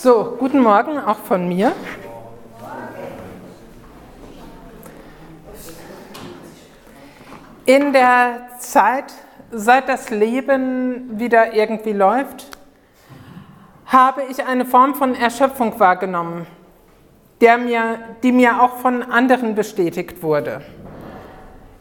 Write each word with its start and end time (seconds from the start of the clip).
So, 0.00 0.36
guten 0.38 0.60
Morgen 0.60 0.96
auch 0.96 1.16
von 1.16 1.48
mir. 1.48 1.72
In 7.66 7.92
der 7.92 8.42
Zeit, 8.60 9.12
seit 9.50 9.88
das 9.88 10.10
Leben 10.10 11.18
wieder 11.18 11.52
irgendwie 11.52 11.94
läuft, 11.94 12.46
habe 13.86 14.22
ich 14.30 14.44
eine 14.46 14.64
Form 14.64 14.94
von 14.94 15.16
Erschöpfung 15.16 15.80
wahrgenommen, 15.80 16.46
der 17.40 17.58
mir, 17.58 17.98
die 18.22 18.30
mir 18.30 18.62
auch 18.62 18.76
von 18.76 19.02
anderen 19.02 19.56
bestätigt 19.56 20.22
wurde. 20.22 20.60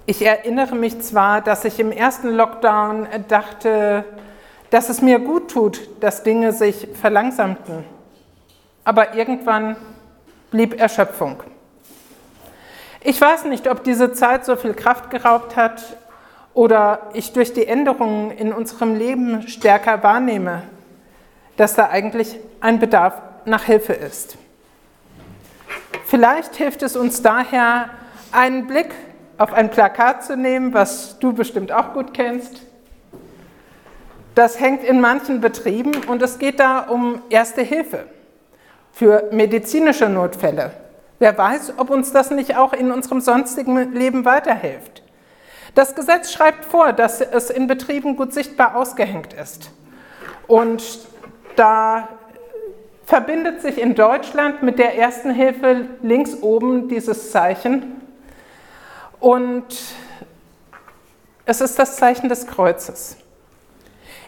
Ich 0.08 0.26
erinnere 0.26 0.74
mich 0.74 1.02
zwar, 1.02 1.42
dass 1.42 1.66
ich 1.66 1.80
im 1.80 1.92
ersten 1.92 2.30
Lockdown 2.30 3.06
dachte, 3.28 4.06
dass 4.72 4.90
es 4.90 5.04
mir 5.04 5.20
gut 5.20 5.52
tut, 5.52 5.88
dass 6.00 6.24
Dinge 6.24 6.52
sich 6.52 6.88
verlangsamten, 7.00 7.86
aber 8.88 9.16
irgendwann 9.16 9.76
blieb 10.50 10.80
Erschöpfung. 10.80 11.44
Ich 13.02 13.20
weiß 13.20 13.44
nicht, 13.44 13.70
ob 13.70 13.84
diese 13.84 14.14
Zeit 14.14 14.46
so 14.46 14.56
viel 14.56 14.74
Kraft 14.74 15.10
geraubt 15.10 15.58
hat 15.58 15.98
oder 16.54 17.10
ich 17.12 17.34
durch 17.34 17.52
die 17.52 17.68
Änderungen 17.68 18.32
in 18.32 18.54
unserem 18.54 18.96
Leben 18.96 19.46
stärker 19.50 20.04
wahrnehme, 20.04 20.64
dass 21.58 21.76
da 21.76 21.90
eigentlich 21.90 22.38
ein 22.62 22.80
Bedarf 22.80 23.22
nach 23.44 23.64
Hilfe 23.66 23.92
ist. 23.92 24.38
Vielleicht 26.06 26.56
hilft 26.56 26.82
es 26.82 26.96
uns 26.96 27.22
daher, 27.22 27.90
einen 28.32 28.68
Blick 28.68 28.96
auf 29.38 29.52
ein 29.52 29.70
Plakat 29.70 30.24
zu 30.24 30.38
nehmen, 30.38 30.74
was 30.74 31.20
du 31.20 31.34
bestimmt 31.34 31.74
auch 31.74 31.92
gut 31.92 32.14
kennst. 32.14 32.62
Das 34.34 34.62
hängt 34.62 34.86
in 34.86 35.02
manchen 35.02 35.42
Betrieben 35.42 35.92
und 36.08 36.22
es 36.22 36.40
geht 36.40 36.62
da 36.62 36.80
um 36.80 37.22
Erste 37.30 37.64
Hilfe 37.64 38.06
für 38.98 39.30
medizinische 39.32 40.10
Notfälle. 40.10 40.72
Wer 41.20 41.38
weiß, 41.38 41.74
ob 41.78 41.92
uns 41.92 42.12
das 42.14 42.32
nicht 42.32 42.58
auch 42.58 42.74
in 42.74 42.92
unserem 42.92 43.22
sonstigen 43.22 43.94
Leben 43.94 44.26
weiterhilft. 44.26 45.04
Das 45.76 45.94
Gesetz 45.94 46.32
schreibt 46.32 46.66
vor, 46.66 46.94
dass 46.94 47.22
es 47.22 47.52
in 47.52 47.68
Betrieben 47.68 48.16
gut 48.16 48.34
sichtbar 48.34 48.76
ausgehängt 48.76 49.34
ist. 49.34 49.70
Und 50.48 50.84
da 51.56 52.08
verbindet 53.06 53.62
sich 53.62 53.80
in 53.80 53.94
Deutschland 53.94 54.64
mit 54.64 54.80
der 54.80 54.98
ersten 54.98 55.30
Hilfe 55.30 55.86
links 56.02 56.36
oben 56.42 56.88
dieses 56.88 57.32
Zeichen. 57.32 58.02
Und 59.20 59.68
es 61.46 61.62
ist 61.62 61.78
das 61.78 61.98
Zeichen 61.98 62.30
des 62.30 62.48
Kreuzes. 62.48 63.18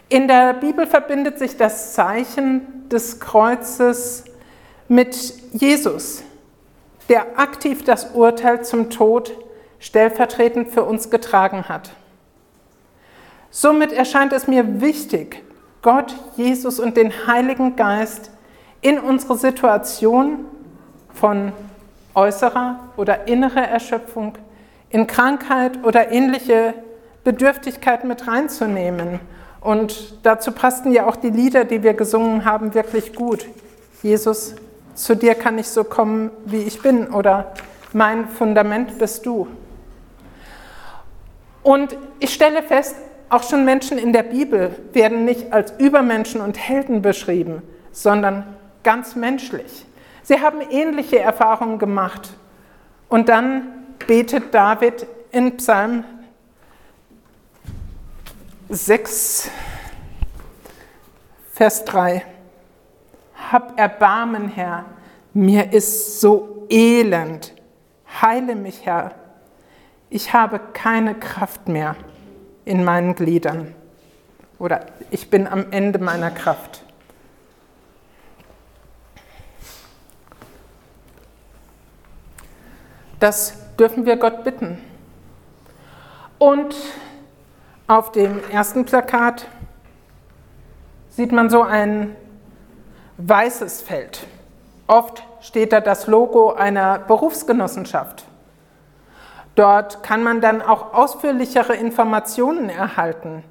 In 0.08 0.28
der 0.28 0.54
Bibel 0.54 0.86
verbindet 0.86 1.40
sich 1.40 1.56
das 1.56 1.92
Zeichen 1.94 2.88
des 2.88 3.18
Kreuzes 3.18 4.29
mit 4.90 5.34
Jesus, 5.52 6.24
der 7.08 7.38
aktiv 7.38 7.84
das 7.84 8.10
Urteil 8.12 8.64
zum 8.64 8.90
Tod 8.90 9.32
stellvertretend 9.78 10.68
für 10.68 10.82
uns 10.82 11.10
getragen 11.10 11.68
hat. 11.68 11.92
Somit 13.50 13.92
erscheint 13.92 14.32
es 14.32 14.48
mir 14.48 14.80
wichtig, 14.80 15.44
Gott, 15.80 16.16
Jesus 16.36 16.80
und 16.80 16.96
den 16.96 17.12
Heiligen 17.28 17.76
Geist 17.76 18.32
in 18.80 18.98
unsere 18.98 19.38
Situation 19.38 20.44
von 21.14 21.52
äußerer 22.16 22.80
oder 22.96 23.28
innerer 23.28 23.68
Erschöpfung, 23.68 24.38
in 24.88 25.06
Krankheit 25.06 25.84
oder 25.84 26.10
ähnliche 26.10 26.74
Bedürftigkeit 27.22 28.02
mit 28.02 28.26
reinzunehmen. 28.26 29.20
Und 29.60 30.18
dazu 30.24 30.50
passten 30.50 30.90
ja 30.90 31.06
auch 31.06 31.14
die 31.14 31.30
Lieder, 31.30 31.64
die 31.64 31.84
wir 31.84 31.94
gesungen 31.94 32.44
haben, 32.44 32.74
wirklich 32.74 33.14
gut. 33.14 33.46
Jesus, 34.02 34.56
zu 35.04 35.16
dir 35.16 35.34
kann 35.34 35.58
ich 35.58 35.68
so 35.68 35.84
kommen, 35.84 36.30
wie 36.44 36.62
ich 36.62 36.82
bin 36.82 37.08
oder 37.08 37.52
mein 37.92 38.28
Fundament 38.28 38.98
bist 38.98 39.24
du. 39.24 39.48
Und 41.62 41.96
ich 42.18 42.34
stelle 42.34 42.62
fest, 42.62 42.96
auch 43.28 43.42
schon 43.42 43.64
Menschen 43.64 43.96
in 43.96 44.12
der 44.12 44.24
Bibel 44.24 44.74
werden 44.92 45.24
nicht 45.24 45.52
als 45.52 45.72
Übermenschen 45.78 46.40
und 46.40 46.58
Helden 46.58 47.00
beschrieben, 47.00 47.62
sondern 47.92 48.44
ganz 48.82 49.16
menschlich. 49.16 49.86
Sie 50.22 50.40
haben 50.40 50.60
ähnliche 50.70 51.18
Erfahrungen 51.18 51.78
gemacht. 51.78 52.30
Und 53.08 53.28
dann 53.28 53.68
betet 54.06 54.54
David 54.54 55.06
in 55.32 55.56
Psalm 55.56 56.04
6, 58.68 59.50
Vers 61.52 61.84
3. 61.84 62.24
Hab 63.50 63.78
Erbarmen, 63.78 64.48
Herr, 64.48 64.84
mir 65.32 65.72
ist 65.72 66.20
so 66.20 66.66
elend. 66.68 67.54
Heile 68.20 68.54
mich, 68.54 68.84
Herr. 68.84 69.14
Ich 70.08 70.32
habe 70.32 70.60
keine 70.72 71.14
Kraft 71.14 71.68
mehr 71.68 71.96
in 72.64 72.84
meinen 72.84 73.14
Gliedern. 73.14 73.74
Oder 74.58 74.86
ich 75.10 75.30
bin 75.30 75.46
am 75.46 75.72
Ende 75.72 75.98
meiner 75.98 76.30
Kraft. 76.30 76.84
Das 83.20 83.76
dürfen 83.76 84.06
wir 84.06 84.16
Gott 84.16 84.44
bitten. 84.44 84.78
Und 86.38 86.74
auf 87.86 88.12
dem 88.12 88.40
ersten 88.50 88.84
Plakat 88.84 89.46
sieht 91.10 91.32
man 91.32 91.50
so 91.50 91.62
ein 91.62 92.16
weißes 93.28 93.82
Feld. 93.82 94.26
Oft 94.86 95.22
steht 95.40 95.72
da 95.72 95.80
das 95.80 96.06
Logo 96.06 96.52
einer 96.52 96.98
Berufsgenossenschaft. 96.98 98.24
Dort 99.54 100.02
kann 100.02 100.22
man 100.22 100.40
dann 100.40 100.62
auch 100.62 100.94
ausführlichere 100.94 101.74
Informationen 101.74 102.70
erhalten, 102.70 103.44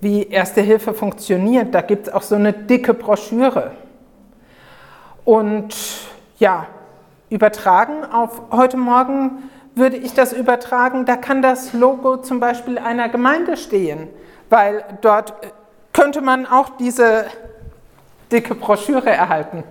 wie 0.00 0.24
Erste 0.24 0.60
Hilfe 0.60 0.94
funktioniert. 0.94 1.74
Da 1.74 1.82
gibt 1.82 2.08
es 2.08 2.12
auch 2.12 2.22
so 2.22 2.36
eine 2.36 2.52
dicke 2.52 2.94
Broschüre. 2.94 3.72
Und 5.24 5.74
ja, 6.38 6.66
übertragen 7.28 8.04
auf 8.04 8.42
heute 8.50 8.76
Morgen 8.76 9.50
würde 9.74 9.96
ich 9.96 10.14
das 10.14 10.32
übertragen, 10.32 11.04
da 11.04 11.16
kann 11.16 11.42
das 11.42 11.72
Logo 11.72 12.16
zum 12.16 12.40
Beispiel 12.40 12.78
einer 12.78 13.08
Gemeinde 13.08 13.56
stehen, 13.56 14.08
weil 14.48 14.84
dort 15.00 15.34
könnte 15.92 16.20
man 16.22 16.46
auch 16.46 16.70
diese 16.78 17.26
dicke 18.30 18.54
Broschüre 18.54 19.10
erhalten, 19.10 19.64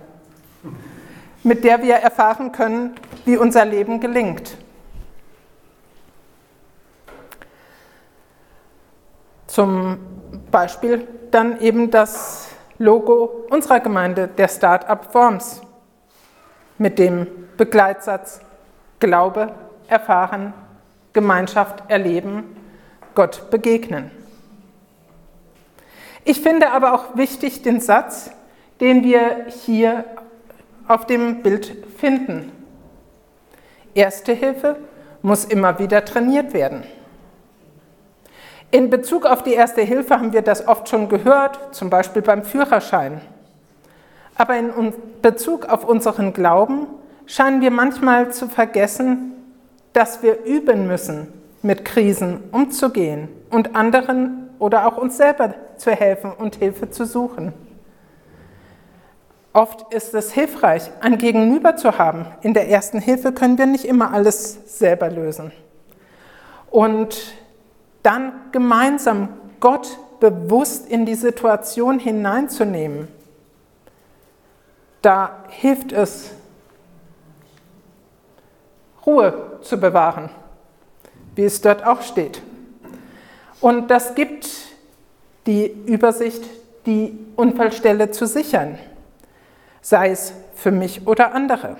mit 1.42 1.64
der 1.64 1.82
wir 1.82 1.94
erfahren 1.96 2.52
können, 2.52 2.94
wie 3.24 3.36
unser 3.36 3.64
Leben 3.64 4.00
gelingt. 4.00 4.56
Zum 9.46 9.98
Beispiel 10.50 11.06
dann 11.30 11.60
eben 11.60 11.90
das 11.90 12.48
Logo 12.78 13.46
unserer 13.50 13.80
Gemeinde, 13.80 14.28
der 14.28 14.48
Start-up 14.48 15.12
Forms, 15.12 15.60
mit 16.78 16.98
dem 16.98 17.26
Begleitsatz 17.56 18.40
Glaube, 19.00 19.52
erfahren, 19.88 20.54
Gemeinschaft 21.12 21.82
erleben, 21.88 22.56
Gott 23.14 23.50
begegnen. 23.50 24.10
Ich 26.24 26.40
finde 26.40 26.70
aber 26.70 26.94
auch 26.94 27.16
wichtig 27.16 27.62
den 27.62 27.80
Satz, 27.80 28.30
den 28.80 29.04
wir 29.04 29.46
hier 29.48 30.04
auf 30.88 31.06
dem 31.06 31.42
Bild 31.42 31.76
finden. 31.98 32.50
Erste 33.94 34.32
Hilfe 34.32 34.76
muss 35.22 35.44
immer 35.44 35.78
wieder 35.78 36.04
trainiert 36.04 36.54
werden. 36.54 36.84
In 38.70 38.88
Bezug 38.88 39.26
auf 39.26 39.42
die 39.42 39.52
Erste 39.52 39.82
Hilfe 39.82 40.14
haben 40.14 40.32
wir 40.32 40.42
das 40.42 40.66
oft 40.66 40.88
schon 40.88 41.08
gehört, 41.08 41.74
zum 41.74 41.90
Beispiel 41.90 42.22
beim 42.22 42.44
Führerschein. 42.44 43.20
Aber 44.36 44.56
in 44.56 44.94
Bezug 45.20 45.66
auf 45.66 45.84
unseren 45.84 46.32
Glauben 46.32 46.86
scheinen 47.26 47.60
wir 47.60 47.70
manchmal 47.70 48.32
zu 48.32 48.48
vergessen, 48.48 49.32
dass 49.92 50.22
wir 50.22 50.44
üben 50.44 50.86
müssen, 50.86 51.32
mit 51.62 51.84
Krisen 51.84 52.44
umzugehen 52.52 53.28
und 53.50 53.74
anderen 53.74 54.48
oder 54.58 54.86
auch 54.86 54.96
uns 54.96 55.16
selber 55.16 55.54
zu 55.76 55.90
helfen 55.90 56.32
und 56.32 56.56
Hilfe 56.56 56.90
zu 56.90 57.04
suchen. 57.04 57.52
Oft 59.52 59.92
ist 59.92 60.14
es 60.14 60.32
hilfreich, 60.32 60.90
ein 61.00 61.18
Gegenüber 61.18 61.76
zu 61.76 61.98
haben. 61.98 62.26
In 62.42 62.54
der 62.54 62.68
ersten 62.68 63.00
Hilfe 63.00 63.32
können 63.32 63.58
wir 63.58 63.66
nicht 63.66 63.84
immer 63.84 64.12
alles 64.12 64.78
selber 64.78 65.10
lösen. 65.10 65.50
Und 66.70 67.34
dann 68.02 68.32
gemeinsam 68.52 69.28
Gott 69.58 69.98
bewusst 70.20 70.88
in 70.88 71.04
die 71.04 71.14
Situation 71.14 71.98
hineinzunehmen, 71.98 73.08
da 75.02 75.44
hilft 75.48 75.92
es, 75.92 76.30
Ruhe 79.04 79.58
zu 79.62 79.80
bewahren, 79.80 80.28
wie 81.34 81.44
es 81.44 81.60
dort 81.60 81.84
auch 81.84 82.02
steht. 82.02 82.42
Und 83.60 83.90
das 83.90 84.14
gibt 84.14 84.48
die 85.46 85.66
Übersicht, 85.86 86.44
die 86.86 87.18
Unfallstelle 87.34 88.10
zu 88.10 88.26
sichern. 88.26 88.78
Sei 89.80 90.10
es 90.10 90.32
für 90.54 90.70
mich 90.70 91.06
oder 91.06 91.34
andere. 91.34 91.76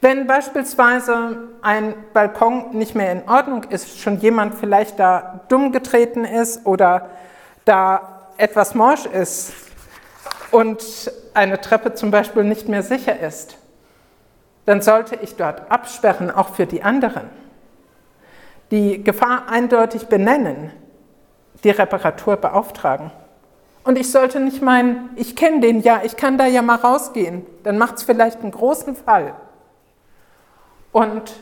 Wenn 0.00 0.26
beispielsweise 0.26 1.48
ein 1.60 1.94
Balkon 2.12 2.70
nicht 2.76 2.94
mehr 2.94 3.10
in 3.10 3.28
Ordnung 3.28 3.64
ist, 3.64 3.98
schon 3.98 4.20
jemand 4.20 4.54
vielleicht 4.54 4.98
da 4.98 5.40
dumm 5.48 5.72
getreten 5.72 6.24
ist 6.24 6.64
oder 6.66 7.10
da 7.64 8.30
etwas 8.36 8.74
morsch 8.74 9.06
ist 9.06 9.52
und 10.52 11.12
eine 11.34 11.60
Treppe 11.60 11.94
zum 11.94 12.10
Beispiel 12.10 12.44
nicht 12.44 12.68
mehr 12.68 12.82
sicher 12.82 13.18
ist, 13.18 13.58
dann 14.66 14.82
sollte 14.82 15.16
ich 15.16 15.36
dort 15.36 15.70
absperren, 15.70 16.30
auch 16.30 16.50
für 16.50 16.66
die 16.66 16.82
anderen. 16.82 17.30
Die 18.70 19.02
Gefahr 19.02 19.48
eindeutig 19.48 20.06
benennen, 20.06 20.72
die 21.64 21.70
Reparatur 21.70 22.36
beauftragen. 22.36 23.10
Und 23.88 23.98
ich 23.98 24.10
sollte 24.10 24.38
nicht 24.38 24.60
meinen, 24.60 25.08
ich 25.16 25.34
kenne 25.34 25.60
den 25.60 25.80
ja, 25.80 26.02
ich 26.04 26.18
kann 26.18 26.36
da 26.36 26.44
ja 26.44 26.60
mal 26.60 26.74
rausgehen. 26.76 27.46
Dann 27.62 27.78
macht 27.78 27.96
es 27.96 28.02
vielleicht 28.02 28.42
einen 28.42 28.50
großen 28.50 28.94
Fall. 28.94 29.32
Und 30.92 31.32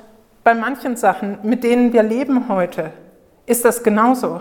bei 0.45 0.55
manchen 0.55 0.97
Sachen, 0.97 1.41
mit 1.43 1.65
denen 1.65 1.93
wir 1.93 2.05
leben 2.05 2.49
heute, 2.49 2.93
ist 3.47 3.65
das 3.65 3.83
genauso. 3.83 4.41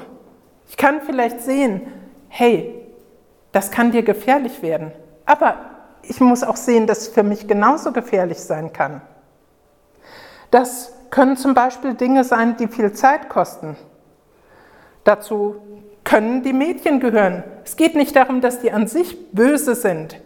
Ich 0.67 0.77
kann 0.77 1.01
vielleicht 1.01 1.41
sehen, 1.41 1.81
hey, 2.27 2.79
das 3.51 3.71
kann 3.71 3.91
dir 3.91 4.03
gefährlich 4.03 4.61
werden. 4.61 4.91
Aber 5.25 5.55
ich 6.03 6.21
muss 6.21 6.43
auch 6.43 6.57
sehen, 6.57 6.85
dass 6.85 6.99
es 6.99 7.07
für 7.07 7.23
mich 7.23 7.47
genauso 7.47 7.91
gefährlich 7.91 8.39
sein 8.39 8.71
kann. 8.71 9.01
Das 10.51 10.93
können 11.09 11.37
zum 11.37 11.55
Beispiel 11.55 11.95
Dinge 11.95 12.23
sein, 12.23 12.55
die 12.57 12.67
viel 12.67 12.93
Zeit 12.93 13.29
kosten. 13.29 13.75
Dazu 15.03 15.55
können 16.05 16.43
die 16.43 16.53
Mädchen 16.53 17.01
gehören. 17.01 17.43
Es 17.65 17.75
geht 17.75 17.95
nicht 17.95 18.15
darum, 18.15 18.39
dass 18.39 18.61
die 18.61 18.71
an 18.71 18.87
sich 18.87 19.31
böse 19.31 19.75
sind, 19.75 20.21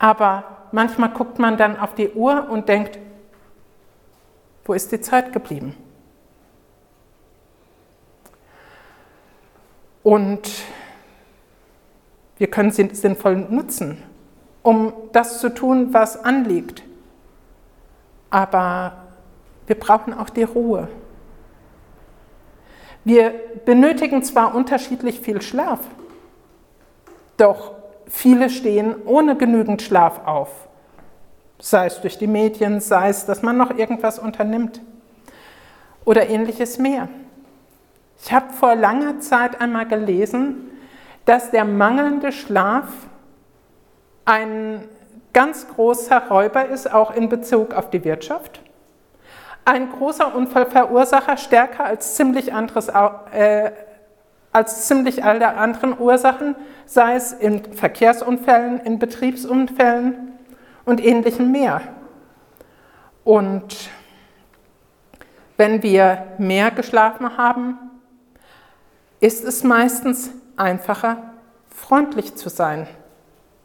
aber 0.00 0.44
manchmal 0.72 1.10
guckt 1.10 1.38
man 1.38 1.56
dann 1.56 1.78
auf 1.78 1.94
die 1.94 2.10
Uhr 2.10 2.48
und 2.50 2.68
denkt, 2.68 2.98
wo 4.64 4.72
ist 4.72 4.90
die 4.90 5.00
Zeit 5.00 5.32
geblieben? 5.32 5.76
Und 10.02 10.50
wir 12.38 12.48
können 12.48 12.72
sie 12.72 12.88
sinnvoll 12.92 13.36
nutzen, 13.36 14.02
um 14.62 14.92
das 15.12 15.40
zu 15.40 15.54
tun, 15.54 15.92
was 15.94 16.16
anliegt. 16.24 16.82
Aber 18.30 19.04
wir 19.66 19.78
brauchen 19.78 20.12
auch 20.14 20.30
die 20.30 20.42
Ruhe. 20.42 20.88
Wir 23.04 23.34
benötigen 23.64 24.22
zwar 24.22 24.54
unterschiedlich 24.54 25.20
viel 25.20 25.42
Schlaf, 25.42 25.80
doch 27.36 27.72
viele 28.06 28.48
stehen 28.48 28.94
ohne 29.06 29.36
genügend 29.36 29.82
Schlaf 29.82 30.26
auf, 30.26 30.50
sei 31.58 31.86
es 31.86 32.00
durch 32.00 32.18
die 32.18 32.28
Medien, 32.28 32.80
sei 32.80 33.08
es, 33.08 33.26
dass 33.26 33.42
man 33.42 33.56
noch 33.56 33.76
irgendwas 33.76 34.20
unternimmt 34.20 34.80
oder 36.04 36.28
ähnliches 36.28 36.78
mehr. 36.78 37.08
Ich 38.24 38.32
habe 38.32 38.52
vor 38.52 38.76
langer 38.76 39.18
Zeit 39.18 39.60
einmal 39.60 39.86
gelesen, 39.86 40.70
dass 41.24 41.50
der 41.50 41.64
mangelnde 41.64 42.30
Schlaf 42.30 42.86
ein 44.24 44.88
ganz 45.32 45.66
großer 45.66 46.28
Räuber 46.28 46.66
ist, 46.66 46.92
auch 46.92 47.14
in 47.14 47.28
Bezug 47.28 47.74
auf 47.74 47.90
die 47.90 48.04
Wirtschaft 48.04 48.61
ein 49.64 49.90
großer 49.90 50.34
Unfallverursacher, 50.34 51.36
stärker 51.36 51.84
als 51.84 52.14
ziemlich, 52.14 52.52
anderes, 52.52 52.88
äh, 52.88 53.70
als 54.52 54.86
ziemlich 54.86 55.24
alle 55.24 55.54
anderen 55.54 55.98
Ursachen, 55.98 56.56
sei 56.84 57.14
es 57.14 57.32
in 57.32 57.72
Verkehrsunfällen, 57.72 58.80
in 58.80 58.98
Betriebsunfällen 58.98 60.32
und 60.84 61.04
ähnlichem 61.04 61.52
mehr. 61.52 61.80
Und 63.24 63.90
wenn 65.56 65.82
wir 65.82 66.26
mehr 66.38 66.70
geschlafen 66.72 67.36
haben, 67.36 67.78
ist 69.20 69.44
es 69.44 69.62
meistens 69.62 70.32
einfacher, 70.56 71.18
freundlich 71.70 72.34
zu 72.34 72.48
sein, 72.48 72.88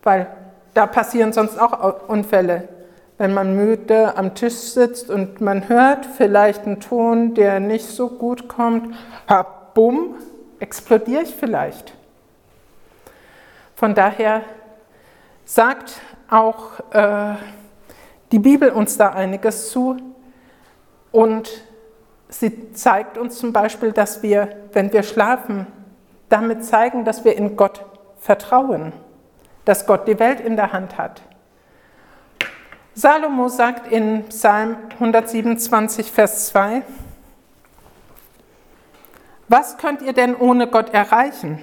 weil 0.03 0.27
da 0.75 0.85
passieren 0.85 1.33
sonst 1.33 1.59
auch 1.59 2.07
Unfälle 2.07 2.69
wenn 3.17 3.33
man 3.33 3.55
müde 3.55 4.15
am 4.15 4.35
Tisch 4.35 4.53
sitzt 4.53 5.09
und 5.09 5.41
man 5.41 5.69
hört 5.69 6.05
vielleicht 6.05 6.65
einen 6.65 6.79
Ton, 6.79 7.33
der 7.33 7.59
nicht 7.59 7.87
so 7.87 8.09
gut 8.09 8.47
kommt, 8.47 8.95
bumm, 9.73 10.15
explodiere 10.59 11.23
ich 11.23 11.35
vielleicht. 11.35 11.93
Von 13.75 13.95
daher 13.95 14.41
sagt 15.45 16.01
auch 16.29 16.79
äh, 16.91 17.35
die 18.31 18.39
Bibel 18.39 18.69
uns 18.69 18.97
da 18.97 19.09
einiges 19.09 19.69
zu 19.71 19.97
und 21.11 21.49
sie 22.29 22.71
zeigt 22.73 23.17
uns 23.17 23.37
zum 23.37 23.53
Beispiel, 23.53 23.91
dass 23.91 24.21
wir, 24.21 24.49
wenn 24.73 24.91
wir 24.91 25.03
schlafen, 25.03 25.67
damit 26.29 26.65
zeigen, 26.65 27.05
dass 27.05 27.23
wir 27.23 27.35
in 27.35 27.55
Gott 27.55 27.85
vertrauen, 28.19 28.93
dass 29.63 29.85
Gott 29.85 30.07
die 30.07 30.19
Welt 30.19 30.39
in 30.39 30.55
der 30.55 30.73
Hand 30.73 30.97
hat 30.97 31.21
Salomo 32.97 33.47
sagt 33.47 33.91
in 33.91 34.23
Psalm 34.29 34.75
127, 34.93 36.11
Vers 36.11 36.47
2, 36.47 36.81
was 39.47 39.77
könnt 39.77 40.01
ihr 40.01 40.13
denn 40.13 40.35
ohne 40.35 40.65
Gott 40.65 40.91
erreichen? 40.95 41.61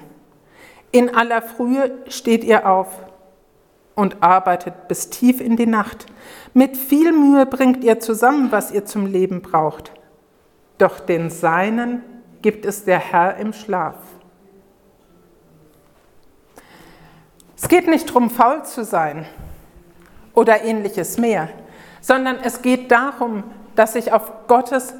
In 0.92 1.12
aller 1.12 1.42
Frühe 1.42 1.90
steht 2.06 2.44
ihr 2.44 2.70
auf 2.70 2.86
und 3.96 4.22
arbeitet 4.22 4.86
bis 4.86 5.10
tief 5.10 5.40
in 5.40 5.56
die 5.56 5.66
Nacht. 5.66 6.06
Mit 6.52 6.76
viel 6.76 7.10
Mühe 7.10 7.46
bringt 7.46 7.82
ihr 7.82 7.98
zusammen, 7.98 8.52
was 8.52 8.70
ihr 8.70 8.84
zum 8.84 9.06
Leben 9.06 9.42
braucht. 9.42 9.90
Doch 10.78 11.00
den 11.00 11.30
Seinen 11.30 12.04
gibt 12.42 12.64
es 12.64 12.84
der 12.84 13.00
Herr 13.00 13.38
im 13.38 13.52
Schlaf. 13.52 13.96
Es 17.56 17.66
geht 17.66 17.88
nicht 17.88 18.08
darum, 18.08 18.30
faul 18.30 18.64
zu 18.64 18.84
sein 18.84 19.26
oder 20.34 20.62
ähnliches 20.62 21.18
mehr, 21.18 21.48
sondern 22.00 22.36
es 22.42 22.62
geht 22.62 22.90
darum, 22.90 23.44
dass 23.76 23.94
ich 23.94 24.12
auf 24.12 24.46
Gottes 24.46 24.94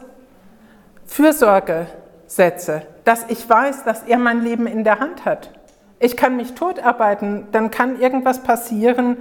Fürsorge 1.07 1.87
setze, 2.27 2.83
dass 3.05 3.27
ich 3.29 3.49
weiß, 3.49 3.85
dass 3.85 4.05
er 4.05 4.19
mein 4.19 4.43
Leben 4.43 4.67
in 4.67 4.85
der 4.85 5.01
Hand 5.01 5.25
hat. 5.25 5.51
Ich 5.99 6.17
kann 6.17 6.37
mich 6.37 6.55
totarbeiten, 6.55 7.47
dann 7.53 7.71
kann 7.71 8.01
irgendwas 8.01 8.43
passieren, 8.43 9.19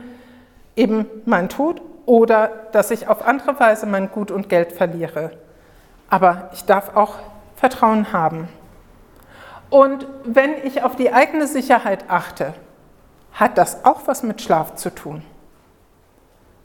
eben 0.75 1.05
mein 1.25 1.49
Tod 1.49 1.81
oder 2.05 2.49
dass 2.71 2.91
ich 2.91 3.07
auf 3.07 3.25
andere 3.25 3.59
Weise 3.59 3.85
mein 3.85 4.09
Gut 4.09 4.31
und 4.31 4.49
Geld 4.49 4.71
verliere. 4.71 5.31
Aber 6.09 6.49
ich 6.53 6.65
darf 6.65 6.95
auch 6.95 7.15
Vertrauen 7.55 8.11
haben. 8.11 8.47
Und 9.69 10.07
wenn 10.23 10.53
ich 10.63 10.83
auf 10.83 10.95
die 10.95 11.13
eigene 11.13 11.47
Sicherheit 11.47 12.05
achte, 12.07 12.53
hat 13.33 13.57
das 13.57 13.85
auch 13.85 14.01
was 14.05 14.21
mit 14.23 14.41
Schlaf 14.41 14.75
zu 14.75 14.93
tun 14.93 15.23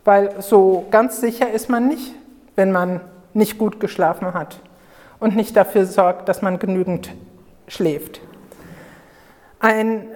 weil 0.08 0.40
so 0.40 0.86
ganz 0.90 1.20
sicher 1.20 1.50
ist 1.50 1.68
man 1.68 1.86
nicht, 1.86 2.14
wenn 2.56 2.72
man 2.72 3.02
nicht 3.34 3.58
gut 3.58 3.78
geschlafen 3.78 4.32
hat 4.32 4.58
und 5.20 5.36
nicht 5.36 5.54
dafür 5.54 5.84
sorgt, 5.84 6.30
dass 6.30 6.40
man 6.40 6.58
genügend 6.58 7.12
schläft. 7.66 8.22
Ein 9.60 10.06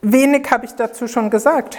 wenig 0.00 0.48
habe 0.52 0.64
ich 0.66 0.76
dazu 0.76 1.08
schon 1.08 1.30
gesagt. 1.30 1.76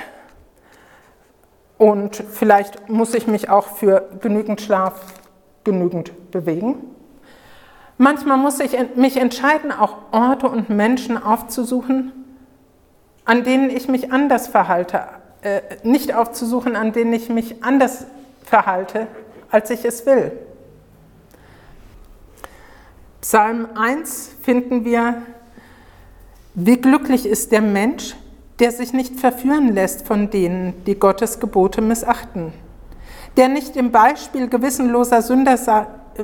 Und 1.77 2.17
vielleicht 2.17 2.89
muss 2.89 3.13
ich 3.13 3.27
mich 3.27 3.49
auch 3.49 3.67
für 3.67 4.09
genügend 4.19 4.59
Schlaf 4.59 4.99
genügend 5.63 6.31
bewegen. 6.31 6.75
Manchmal 7.97 8.35
muss 8.35 8.59
ich 8.59 8.77
mich 8.97 9.15
entscheiden, 9.15 9.71
auch 9.71 9.95
Orte 10.11 10.49
und 10.49 10.69
Menschen 10.69 11.15
aufzusuchen, 11.15 12.11
an 13.23 13.45
denen 13.45 13.69
ich 13.69 13.87
mich 13.87 14.11
anders 14.11 14.49
verhalte 14.49 15.05
äh, 15.41 15.62
nicht 15.84 16.13
aufzusuchen, 16.13 16.75
an 16.75 16.94
denen 16.94 17.13
ich 17.13 17.29
mich 17.29 17.63
anders 17.63 18.06
verhalte, 18.44 19.08
als 19.51 19.70
ich 19.70 19.86
es 19.86 20.06
will. 20.06 20.32
Psalm 23.22 23.67
1 23.75 24.36
finden 24.41 24.86
wir, 24.86 25.22
wie 26.53 26.77
glücklich 26.77 27.25
ist 27.25 27.51
der 27.51 27.62
Mensch, 27.62 28.15
der 28.60 28.72
sich 28.72 28.94
nicht 28.94 29.20
verführen 29.20 29.74
lässt 29.74 30.08
von 30.08 30.29
denen, 30.29 30.84
die 30.86 30.96
Gottes 30.96 31.39
Gebote 31.39 31.82
missachten, 31.82 32.53
der 33.36 33.50
nicht 33.50 33.75
dem 33.75 33.91
Beispiel 33.91 34.48
gewissenloser 34.48 35.22
Sünder 35.22 35.58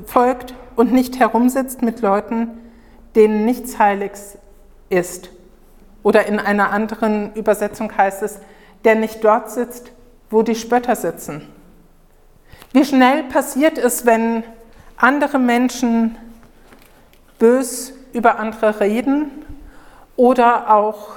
folgt 0.05 0.55
und 0.75 0.91
nicht 0.91 1.19
herumsitzt 1.19 1.81
mit 1.81 2.01
Leuten, 2.01 2.49
denen 3.15 3.45
nichts 3.45 3.77
Heiliges 3.77 4.37
ist. 4.89 5.29
Oder 6.01 6.25
in 6.25 6.39
einer 6.39 6.71
anderen 6.71 7.33
Übersetzung 7.33 7.95
heißt 7.95 8.23
es, 8.23 8.39
der 8.83 8.95
nicht 8.95 9.23
dort 9.23 9.49
sitzt, 9.51 9.91
wo 10.29 10.41
die 10.41 10.55
Spötter 10.55 10.95
sitzen. 10.95 11.47
Wie 12.71 12.85
schnell 12.85 13.23
passiert 13.23 13.77
es, 13.77 14.05
wenn 14.05 14.43
andere 14.97 15.39
Menschen 15.39 16.17
bös 17.39 17.93
über 18.13 18.39
andere 18.39 18.79
reden 18.79 19.31
oder 20.15 20.73
auch 20.73 21.09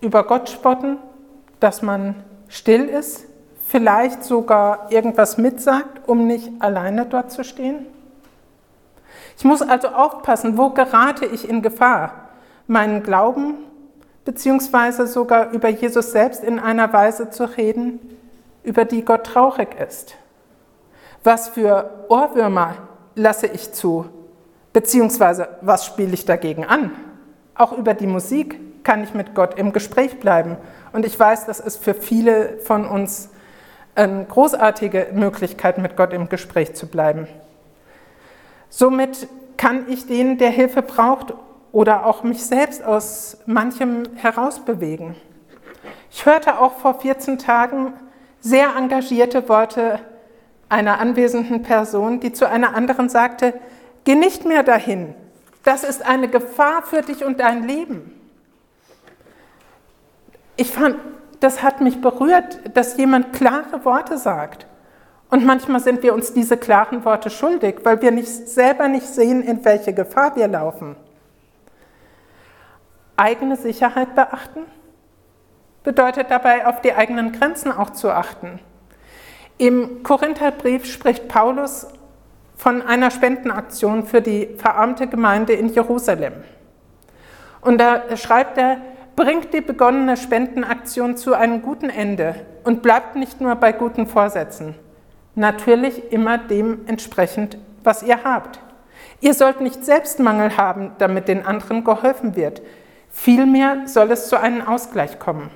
über 0.00 0.24
Gott 0.24 0.50
spotten, 0.50 0.98
dass 1.58 1.82
man 1.82 2.14
still 2.48 2.84
ist, 2.84 3.24
vielleicht 3.66 4.22
sogar 4.22 4.92
irgendwas 4.92 5.38
mitsagt, 5.38 6.08
um 6.08 6.26
nicht 6.26 6.50
alleine 6.60 7.06
dort 7.06 7.32
zu 7.32 7.44
stehen? 7.44 7.86
Ich 9.38 9.44
muss 9.44 9.62
also 9.62 9.88
aufpassen, 9.88 10.56
wo 10.56 10.70
gerate 10.70 11.26
ich 11.26 11.48
in 11.48 11.60
Gefahr, 11.60 12.28
meinen 12.66 13.02
Glauben 13.02 13.54
beziehungsweise 14.26 15.06
sogar 15.06 15.52
über 15.52 15.68
Jesus 15.68 16.10
selbst 16.10 16.44
in 16.44 16.58
einer 16.58 16.92
Weise 16.92 17.30
zu 17.30 17.44
reden, 17.44 18.00
über 18.64 18.84
die 18.84 19.04
Gott 19.04 19.24
traurig 19.24 19.68
ist. 19.80 20.16
Was 21.24 21.48
für 21.48 22.04
Ohrwürmer 22.08 22.74
lasse 23.14 23.46
ich 23.46 23.72
zu, 23.72 24.06
beziehungsweise 24.72 25.48
was 25.62 25.86
spiele 25.86 26.12
ich 26.12 26.24
dagegen 26.24 26.64
an? 26.64 26.90
Auch 27.54 27.72
über 27.72 27.94
die 27.94 28.08
Musik 28.08 28.84
kann 28.84 29.04
ich 29.04 29.14
mit 29.14 29.34
Gott 29.34 29.58
im 29.58 29.72
Gespräch 29.72 30.18
bleiben. 30.18 30.56
Und 30.92 31.06
ich 31.06 31.18
weiß, 31.18 31.46
das 31.46 31.60
ist 31.60 31.82
für 31.82 31.94
viele 31.94 32.58
von 32.58 32.84
uns 32.84 33.30
eine 33.94 34.24
großartige 34.24 35.08
Möglichkeit, 35.12 35.78
mit 35.78 35.96
Gott 35.96 36.12
im 36.12 36.28
Gespräch 36.28 36.74
zu 36.74 36.88
bleiben. 36.88 37.28
Somit 38.70 39.28
kann 39.56 39.86
ich 39.88 40.06
den, 40.06 40.36
der 40.36 40.50
Hilfe 40.50 40.82
braucht, 40.82 41.32
oder 41.76 42.06
auch 42.06 42.22
mich 42.22 42.42
selbst 42.42 42.82
aus 42.82 43.36
manchem 43.44 44.04
herausbewegen. 44.14 45.14
Ich 46.10 46.24
hörte 46.24 46.58
auch 46.58 46.72
vor 46.76 47.00
14 47.00 47.38
Tagen 47.38 47.92
sehr 48.40 48.74
engagierte 48.74 49.46
Worte 49.50 50.00
einer 50.70 51.00
anwesenden 51.00 51.62
Person, 51.62 52.18
die 52.18 52.32
zu 52.32 52.48
einer 52.48 52.74
anderen 52.74 53.10
sagte, 53.10 53.52
geh 54.04 54.14
nicht 54.14 54.46
mehr 54.46 54.62
dahin, 54.62 55.14
das 55.64 55.84
ist 55.84 56.02
eine 56.02 56.28
Gefahr 56.28 56.80
für 56.80 57.02
dich 57.02 57.22
und 57.22 57.40
dein 57.40 57.64
Leben. 57.64 58.10
Ich 60.56 60.70
fand, 60.72 60.96
das 61.40 61.62
hat 61.62 61.82
mich 61.82 62.00
berührt, 62.00 62.58
dass 62.72 62.96
jemand 62.96 63.34
klare 63.34 63.84
Worte 63.84 64.16
sagt. 64.16 64.66
Und 65.28 65.44
manchmal 65.44 65.80
sind 65.80 66.02
wir 66.02 66.14
uns 66.14 66.32
diese 66.32 66.56
klaren 66.56 67.04
Worte 67.04 67.28
schuldig, 67.28 67.80
weil 67.82 68.00
wir 68.00 68.12
nicht, 68.12 68.28
selber 68.48 68.88
nicht 68.88 69.08
sehen, 69.08 69.42
in 69.42 69.62
welche 69.62 69.92
Gefahr 69.92 70.36
wir 70.36 70.48
laufen. 70.48 70.96
Eigene 73.16 73.56
Sicherheit 73.56 74.14
beachten 74.14 74.62
bedeutet 75.82 76.30
dabei, 76.30 76.66
auf 76.66 76.80
die 76.80 76.92
eigenen 76.92 77.32
Grenzen 77.32 77.70
auch 77.72 77.90
zu 77.90 78.10
achten. 78.10 78.58
Im 79.56 80.02
Korintherbrief 80.02 80.84
spricht 80.84 81.28
Paulus 81.28 81.86
von 82.56 82.82
einer 82.82 83.10
Spendenaktion 83.10 84.04
für 84.04 84.20
die 84.20 84.48
verarmte 84.58 85.06
Gemeinde 85.06 85.52
in 85.52 85.72
Jerusalem. 85.72 86.32
Und 87.60 87.78
da 87.78 88.16
schreibt 88.16 88.58
er, 88.58 88.78
bringt 89.14 89.54
die 89.54 89.60
begonnene 89.60 90.16
Spendenaktion 90.16 91.16
zu 91.16 91.34
einem 91.34 91.62
guten 91.62 91.88
Ende 91.88 92.34
und 92.64 92.82
bleibt 92.82 93.16
nicht 93.16 93.40
nur 93.40 93.54
bei 93.54 93.72
guten 93.72 94.06
Vorsätzen. 94.06 94.74
Natürlich 95.34 96.12
immer 96.12 96.36
dementsprechend, 96.38 97.58
was 97.82 98.02
ihr 98.02 98.24
habt. 98.24 98.60
Ihr 99.20 99.34
sollt 99.34 99.60
nicht 99.60 99.84
Selbstmangel 99.84 100.56
haben, 100.56 100.92
damit 100.98 101.28
den 101.28 101.46
anderen 101.46 101.84
geholfen 101.84 102.36
wird. 102.36 102.60
Vielmehr 103.16 103.88
soll 103.88 104.12
es 104.12 104.28
zu 104.28 104.38
einem 104.38 104.60
Ausgleich 104.60 105.18
kommen. 105.18 105.50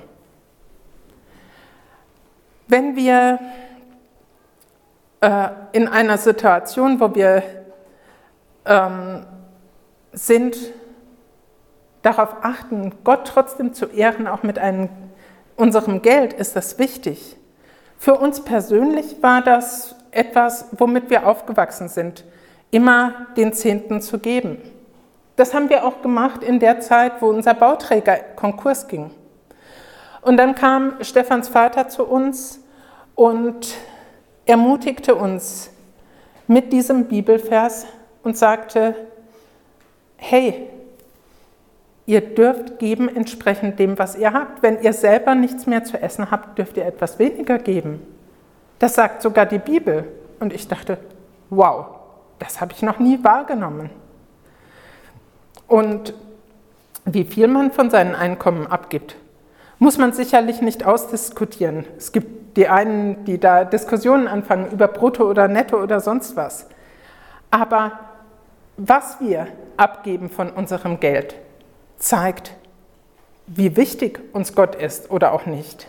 Wenn 2.67 2.95
wir 2.95 3.39
äh, 5.21 5.49
in 5.71 5.87
einer 5.87 6.17
Situation, 6.17 6.99
wo 6.99 7.13
wir 7.13 7.43
ähm, 8.65 9.25
sind, 10.11 10.57
darauf 12.01 12.37
achten, 12.41 12.93
Gott 13.03 13.27
trotzdem 13.27 13.73
zu 13.73 13.85
ehren, 13.85 14.27
auch 14.27 14.41
mit 14.41 14.57
einem, 14.57 14.89
unserem 15.55 16.01
Geld, 16.01 16.33
ist 16.33 16.55
das 16.55 16.79
wichtig. 16.79 17.37
Für 17.97 18.15
uns 18.15 18.43
persönlich 18.43 19.21
war 19.21 19.43
das 19.43 19.95
etwas, 20.09 20.65
womit 20.71 21.11
wir 21.11 21.27
aufgewachsen 21.27 21.87
sind, 21.87 22.25
immer 22.71 23.27
den 23.37 23.53
Zehnten 23.53 24.01
zu 24.01 24.17
geben. 24.17 24.57
Das 25.41 25.55
haben 25.55 25.71
wir 25.71 25.87
auch 25.87 26.03
gemacht 26.03 26.43
in 26.43 26.59
der 26.59 26.81
Zeit, 26.81 27.13
wo 27.19 27.29
unser 27.29 27.55
Bauträger 27.55 28.15
Konkurs 28.35 28.87
ging. 28.87 29.09
Und 30.21 30.37
dann 30.37 30.53
kam 30.53 31.03
Stefans 31.03 31.49
Vater 31.49 31.89
zu 31.89 32.03
uns 32.03 32.63
und 33.15 33.73
ermutigte 34.45 35.15
uns 35.15 35.71
mit 36.45 36.71
diesem 36.71 37.05
Bibelvers 37.05 37.87
und 38.21 38.37
sagte, 38.37 38.93
hey, 40.15 40.69
ihr 42.05 42.21
dürft 42.21 42.77
geben 42.77 43.09
entsprechend 43.09 43.79
dem, 43.79 43.97
was 43.97 44.15
ihr 44.15 44.33
habt. 44.33 44.61
Wenn 44.61 44.79
ihr 44.83 44.93
selber 44.93 45.33
nichts 45.33 45.65
mehr 45.65 45.83
zu 45.83 45.99
essen 45.99 46.29
habt, 46.29 46.59
dürft 46.59 46.77
ihr 46.77 46.85
etwas 46.85 47.17
weniger 47.17 47.57
geben. 47.57 48.05
Das 48.77 48.93
sagt 48.93 49.23
sogar 49.23 49.47
die 49.47 49.57
Bibel. 49.57 50.07
Und 50.39 50.53
ich 50.53 50.67
dachte, 50.67 50.99
wow, 51.49 51.87
das 52.37 52.61
habe 52.61 52.73
ich 52.73 52.83
noch 52.83 52.99
nie 52.99 53.23
wahrgenommen. 53.23 53.89
Und 55.71 56.13
wie 57.05 57.23
viel 57.23 57.47
man 57.47 57.71
von 57.71 57.89
seinen 57.89 58.13
Einkommen 58.13 58.67
abgibt, 58.67 59.15
muss 59.79 59.97
man 59.97 60.11
sicherlich 60.11 60.61
nicht 60.61 60.85
ausdiskutieren. 60.85 61.85
Es 61.97 62.11
gibt 62.11 62.57
die 62.57 62.67
einen, 62.67 63.23
die 63.23 63.39
da 63.39 63.63
Diskussionen 63.63 64.27
anfangen 64.27 64.69
über 64.71 64.89
Brutto 64.89 65.23
oder 65.29 65.47
Netto 65.47 65.81
oder 65.81 66.01
sonst 66.01 66.35
was. 66.35 66.67
Aber 67.51 67.93
was 68.75 69.21
wir 69.21 69.47
abgeben 69.77 70.29
von 70.29 70.49
unserem 70.49 70.99
Geld, 70.99 71.35
zeigt, 71.95 72.51
wie 73.47 73.77
wichtig 73.77 74.19
uns 74.33 74.55
Gott 74.55 74.75
ist 74.75 75.09
oder 75.09 75.31
auch 75.31 75.45
nicht. 75.45 75.87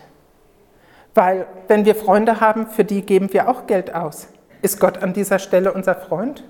Weil 1.13 1.49
wenn 1.67 1.87
wir 1.87 1.97
Freunde 1.97 2.39
haben, 2.39 2.69
für 2.69 2.85
die 2.85 3.03
geben 3.03 3.33
wir 3.33 3.49
auch 3.49 3.67
Geld 3.67 3.93
aus. 3.93 4.29
Ist 4.63 4.79
Gott 4.79 5.03
an 5.03 5.13
dieser 5.13 5.41
Stelle 5.41 5.73
unser 5.73 5.97
Freund? 5.97 6.45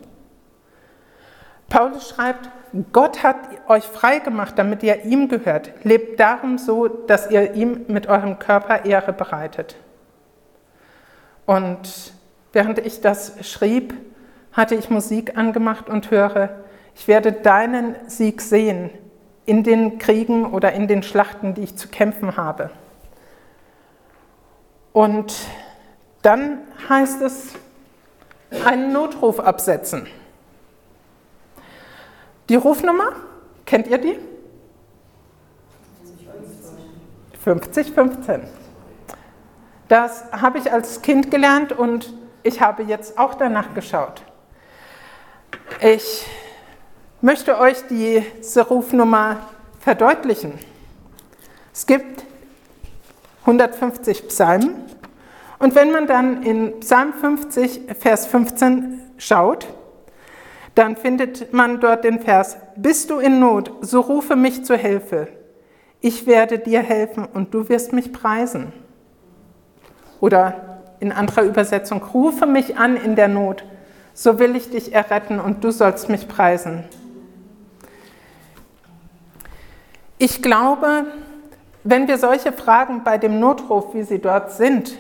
Paulus 1.71 2.11
schreibt, 2.11 2.51
Gott 2.93 3.23
hat 3.23 3.37
euch 3.69 3.85
frei 3.85 4.19
gemacht, 4.19 4.55
damit 4.57 4.83
ihr 4.83 5.05
ihm 5.05 5.29
gehört. 5.29 5.71
Lebt 5.83 6.19
darum 6.19 6.57
so, 6.57 6.89
dass 6.89 7.31
ihr 7.31 7.53
ihm 7.55 7.85
mit 7.89 8.07
eurem 8.07 8.39
Körper 8.39 8.87
Ehre 8.87 9.13
bereitet. 9.13 9.77
Und 11.45 12.15
während 12.53 12.79
ich 12.79 13.03
das 13.03 13.35
schrieb, 13.47 13.95
hatte 14.53 14.75
ich 14.75 14.89
Musik 14.89 15.37
angemacht 15.37 15.89
und 15.89 16.11
höre, 16.11 16.51
ich 16.95 17.09
werde 17.09 17.33
deinen 17.33 17.97
Sieg 18.07 18.41
sehen 18.41 18.91
in 19.45 19.65
den 19.65 19.99
Kriegen 19.99 20.47
oder 20.47 20.73
in 20.73 20.89
den 20.89 21.03
Schlachten, 21.03 21.55
die 21.55 21.63
ich 21.63 21.77
zu 21.77 21.89
kämpfen 21.89 22.37
habe. 22.37 22.71
Und 24.93 25.35
dann 26.23 26.59
heißt 26.89 27.23
es, 27.23 27.55
einen 28.65 28.93
Notruf 28.93 29.41
absetzen. 29.41 30.07
Die 32.53 32.57
Rufnummer, 32.57 33.13
kennt 33.65 33.87
ihr 33.87 33.97
die? 33.97 34.19
5015. 37.43 38.43
Das 39.89 40.25
habe 40.33 40.59
ich 40.59 40.71
als 40.71 41.01
Kind 41.01 41.31
gelernt 41.31 41.73
und 41.73 42.13
ich 42.43 42.61
habe 42.61 42.83
jetzt 42.83 43.17
auch 43.17 43.33
danach 43.33 43.73
geschaut. 43.73 44.21
Ich 45.81 46.27
möchte 47.23 47.59
euch 47.59 47.87
diese 47.89 48.61
Rufnummer 48.69 49.39
verdeutlichen. 49.81 50.59
Es 51.73 51.87
gibt 51.87 52.23
150 53.47 54.29
Psalmen 54.29 54.75
und 55.59 55.75
wenn 55.75 55.91
man 55.91 56.07
dann 56.07 56.43
in 56.43 56.81
Psalm 56.81 57.15
50, 57.15 57.95
Vers 57.99 58.27
15 58.27 59.01
schaut, 59.17 59.67
dann 60.75 60.97
findet 60.97 61.53
man 61.53 61.81
dort 61.81 62.05
den 62.05 62.21
Vers, 62.21 62.57
bist 62.77 63.11
du 63.11 63.19
in 63.19 63.41
Not, 63.41 63.73
so 63.83 64.01
rufe 64.01 64.37
mich 64.37 64.65
zur 64.65 64.77
Hilfe. 64.77 65.29
Ich 66.01 66.27
werde 66.27 66.59
dir 66.59 66.83
helfen 66.83 67.27
und 67.27 67.53
du 67.55 67.69
wirst 67.69 67.93
mich 67.93 68.13
preisen. 68.13 68.73
Oder 70.21 70.81
in 71.01 71.13
anderer 71.13 71.43
Übersetzung, 71.43 72.03
rufe 72.03 72.47
mich 72.47 72.79
an 72.79 72.97
in 72.97 73.17
der 73.17 73.29
Not, 73.29 73.65
so 74.15 74.39
will 74.39 74.57
ich 74.57 74.71
dich 74.71 74.95
erretten 74.95 75.39
und 75.41 75.65
du 75.65 75.71
sollst 75.71 76.09
mich 76.09 76.29
preisen. 76.29 76.85
Ich 80.19 80.43
glaube, 80.43 81.07
wenn 81.85 82.07
wir 82.07 82.19
solche 82.19 82.53
Fragen 82.53 83.03
bei 83.03 83.19
dem 83.19 83.41
Notruf, 83.41 83.95
wie 83.95 84.05
sie 84.05 84.21
dort 84.21 84.53
sind, 84.53 84.97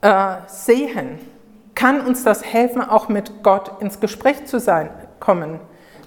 äh, 0.00 0.36
sehen, 0.46 1.18
kann 1.82 2.00
uns 2.06 2.22
das 2.22 2.44
helfen, 2.44 2.80
auch 2.80 3.08
mit 3.08 3.42
Gott 3.42 3.82
ins 3.82 3.98
Gespräch 3.98 4.44
zu 4.44 4.60
sein, 4.60 4.88
kommen. 5.18 5.58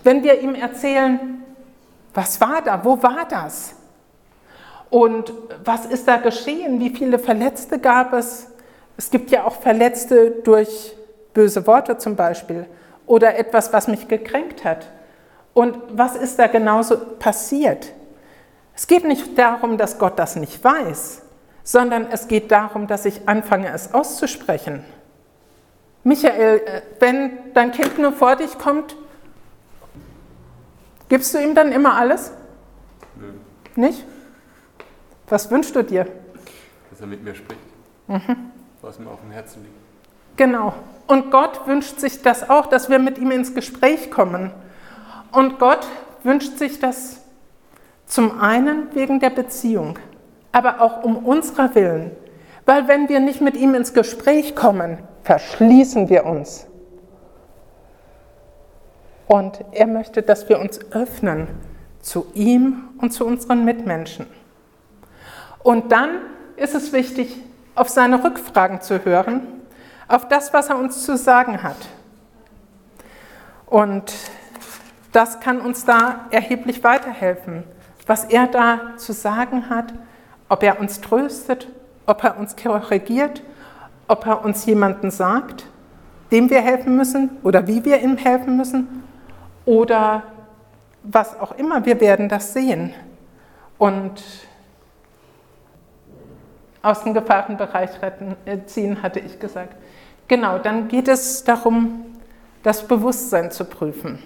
Wenn 0.05 0.23
wir 0.23 0.39
ihm 0.39 0.55
erzählen, 0.55 1.43
was 2.13 2.39
war 2.39 2.61
da, 2.61 2.85
wo 2.85 3.03
war 3.03 3.25
das? 3.29 3.75
Und 4.89 5.33
was 5.65 5.85
ist 5.85 6.07
da 6.07 6.15
geschehen? 6.15 6.79
Wie 6.79 6.91
viele 6.91 7.19
Verletzte 7.19 7.77
gab 7.77 8.13
es? 8.13 8.47
Es 8.95 9.11
gibt 9.11 9.31
ja 9.31 9.43
auch 9.43 9.57
Verletzte 9.57 10.31
durch 10.45 10.95
böse 11.33 11.67
Worte 11.67 11.97
zum 11.97 12.15
Beispiel 12.15 12.67
oder 13.05 13.37
etwas, 13.37 13.73
was 13.73 13.89
mich 13.89 14.07
gekränkt 14.07 14.63
hat. 14.63 14.87
Und 15.53 15.77
was 15.91 16.15
ist 16.15 16.39
da 16.39 16.47
genauso 16.47 16.95
passiert? 17.19 17.91
Es 18.73 18.87
geht 18.87 19.03
nicht 19.03 19.37
darum, 19.37 19.77
dass 19.77 19.99
Gott 19.99 20.17
das 20.19 20.37
nicht 20.37 20.63
weiß, 20.63 21.21
sondern 21.65 22.07
es 22.09 22.29
geht 22.29 22.49
darum, 22.49 22.87
dass 22.87 23.03
ich 23.03 23.27
anfange, 23.27 23.73
es 23.73 23.93
auszusprechen. 23.93 24.85
Michael, 26.05 26.83
wenn 26.99 27.31
dein 27.55 27.71
Kind 27.71 27.97
nur 27.97 28.13
vor 28.13 28.35
dich 28.35 28.59
kommt, 28.59 28.95
gibst 31.09 31.33
du 31.33 31.39
ihm 31.39 31.55
dann 31.55 31.71
immer 31.71 31.95
alles? 31.95 32.31
Nö. 33.15 33.31
Nicht? 33.75 34.05
Was 35.27 35.49
wünschst 35.49 35.75
du 35.75 35.83
dir? 35.83 36.05
Dass 36.91 37.01
er 37.01 37.07
mit 37.07 37.23
mir 37.23 37.33
spricht, 37.33 37.59
mhm. 38.07 38.51
was 38.83 38.99
mir 38.99 39.09
auf 39.09 39.19
dem 39.19 39.31
Herzen 39.31 39.63
liegt. 39.63 39.73
Genau. 40.37 40.75
Und 41.07 41.31
Gott 41.31 41.65
wünscht 41.65 41.99
sich 41.99 42.21
das 42.21 42.51
auch, 42.51 42.67
dass 42.67 42.87
wir 42.87 42.99
mit 42.99 43.17
ihm 43.17 43.31
ins 43.31 43.55
Gespräch 43.55 44.11
kommen. 44.11 44.51
Und 45.31 45.57
Gott 45.57 45.87
wünscht 46.21 46.59
sich 46.59 46.79
das 46.79 47.21
zum 48.05 48.39
einen 48.39 48.93
wegen 48.93 49.19
der 49.19 49.31
Beziehung, 49.31 49.97
aber 50.51 50.81
auch 50.81 51.03
um 51.03 51.17
unserer 51.17 51.73
Willen. 51.73 52.11
Weil 52.67 52.87
wenn 52.87 53.09
wir 53.09 53.19
nicht 53.19 53.41
mit 53.41 53.57
ihm 53.57 53.73
ins 53.73 53.95
Gespräch 53.95 54.55
kommen, 54.55 54.99
verschließen 55.25 56.07
wir 56.07 56.25
uns. 56.25 56.67
Und 59.27 59.65
er 59.71 59.87
möchte, 59.87 60.21
dass 60.21 60.47
wir 60.47 60.59
uns 60.59 60.79
öffnen 60.91 61.47
zu 61.99 62.27
ihm 62.35 62.89
und 62.99 63.11
zu 63.11 63.25
unseren 63.25 63.65
Mitmenschen. 63.65 64.27
Und 65.63 65.91
dann 65.91 66.09
ist 66.57 66.75
es 66.75 66.93
wichtig, 66.93 67.35
auf 67.73 67.89
seine 67.89 68.23
Rückfragen 68.23 68.81
zu 68.81 69.03
hören, 69.03 69.41
auf 70.07 70.27
das, 70.27 70.53
was 70.53 70.69
er 70.69 70.77
uns 70.77 71.03
zu 71.03 71.17
sagen 71.17 71.63
hat. 71.63 71.77
Und 73.65 74.13
das 75.11 75.39
kann 75.39 75.59
uns 75.59 75.85
da 75.85 76.27
erheblich 76.29 76.83
weiterhelfen, 76.83 77.63
was 78.05 78.25
er 78.25 78.45
da 78.45 78.95
zu 78.97 79.11
sagen 79.11 79.71
hat, 79.71 79.91
ob 80.49 80.61
er 80.61 80.79
uns 80.79 81.01
tröstet, 81.01 81.67
ob 82.05 82.23
er 82.23 82.37
uns 82.37 82.55
korrigiert, 82.55 83.41
ob 84.07 84.25
er 84.25 84.43
uns 84.43 84.65
jemanden 84.65 85.11
sagt, 85.11 85.65
dem 86.31 86.49
wir 86.49 86.61
helfen 86.61 86.95
müssen 86.95 87.37
oder 87.43 87.67
wie 87.67 87.83
wir 87.85 88.01
ihm 88.01 88.17
helfen 88.17 88.57
müssen 88.57 89.03
oder 89.65 90.23
was 91.03 91.39
auch 91.39 91.53
immer. 91.53 91.85
Wir 91.85 91.99
werden 91.99 92.29
das 92.29 92.53
sehen. 92.53 92.93
Und 93.77 94.23
aus 96.81 97.03
dem 97.03 97.13
Gefahrenbereich 97.13 98.01
retten, 98.01 98.35
äh, 98.45 98.59
ziehen, 98.65 99.01
hatte 99.01 99.19
ich 99.19 99.39
gesagt. 99.39 99.75
Genau, 100.27 100.57
dann 100.59 100.87
geht 100.87 101.07
es 101.07 101.43
darum, 101.43 102.05
das 102.63 102.87
Bewusstsein 102.87 103.51
zu 103.51 103.65
prüfen. 103.65 104.19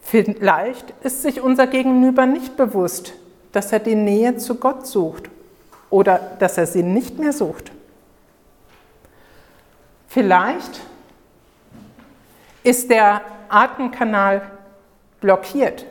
Vielleicht 0.00 0.90
ist 1.02 1.22
sich 1.22 1.40
unser 1.40 1.66
Gegenüber 1.66 2.26
nicht 2.26 2.56
bewusst, 2.56 3.14
dass 3.52 3.72
er 3.72 3.80
die 3.80 3.94
Nähe 3.94 4.36
zu 4.36 4.54
Gott 4.54 4.86
sucht 4.86 5.30
oder 5.90 6.18
dass 6.38 6.58
er 6.58 6.66
sie 6.66 6.82
nicht 6.82 7.18
mehr 7.18 7.32
sucht. 7.32 7.72
Vielleicht 10.08 10.80
ist 12.62 12.90
der 12.90 13.20
Atemkanal 13.48 14.42
blockiert. 15.20 15.86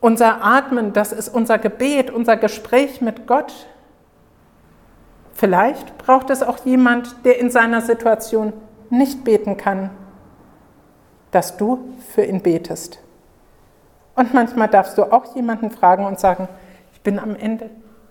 Unser 0.00 0.44
Atmen, 0.44 0.92
das 0.92 1.12
ist 1.12 1.28
unser 1.28 1.58
Gebet, 1.58 2.10
unser 2.10 2.36
Gespräch 2.36 3.00
mit 3.00 3.26
Gott. 3.26 3.66
Vielleicht 5.32 5.98
braucht 5.98 6.30
es 6.30 6.42
auch 6.42 6.64
jemand, 6.64 7.24
der 7.24 7.38
in 7.38 7.50
seiner 7.50 7.82
Situation 7.82 8.52
nicht 8.88 9.24
beten 9.24 9.56
kann, 9.56 9.90
dass 11.30 11.56
du 11.56 11.92
für 12.14 12.22
ihn 12.24 12.40
betest. 12.40 13.00
Und 14.14 14.32
manchmal 14.32 14.68
darfst 14.68 14.96
du 14.96 15.04
auch 15.04 15.34
jemanden 15.34 15.70
fragen 15.70 16.04
und 16.06 16.18
sagen, 16.18 16.48
bin 17.06 17.20
am 17.20 17.36
Ende, 17.36 17.70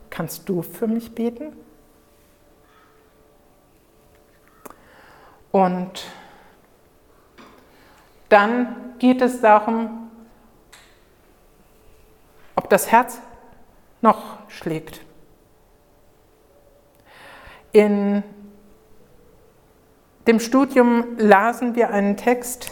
kannst 0.10 0.47
du 0.47 0.62
für 0.62 0.88
mich 0.88 1.13
beten? 1.13 1.51
Und 5.51 6.05
dann 8.29 8.95
geht 8.97 9.21
es 9.21 9.41
darum, 9.41 10.10
ob 12.55 12.69
das 12.69 12.89
Herz 12.89 13.19
noch 13.99 14.49
schlägt. 14.49 15.01
In 17.73 18.23
dem 20.25 20.39
Studium 20.39 21.17
lasen 21.17 21.75
wir 21.75 21.89
einen 21.89 22.15
Text, 22.15 22.71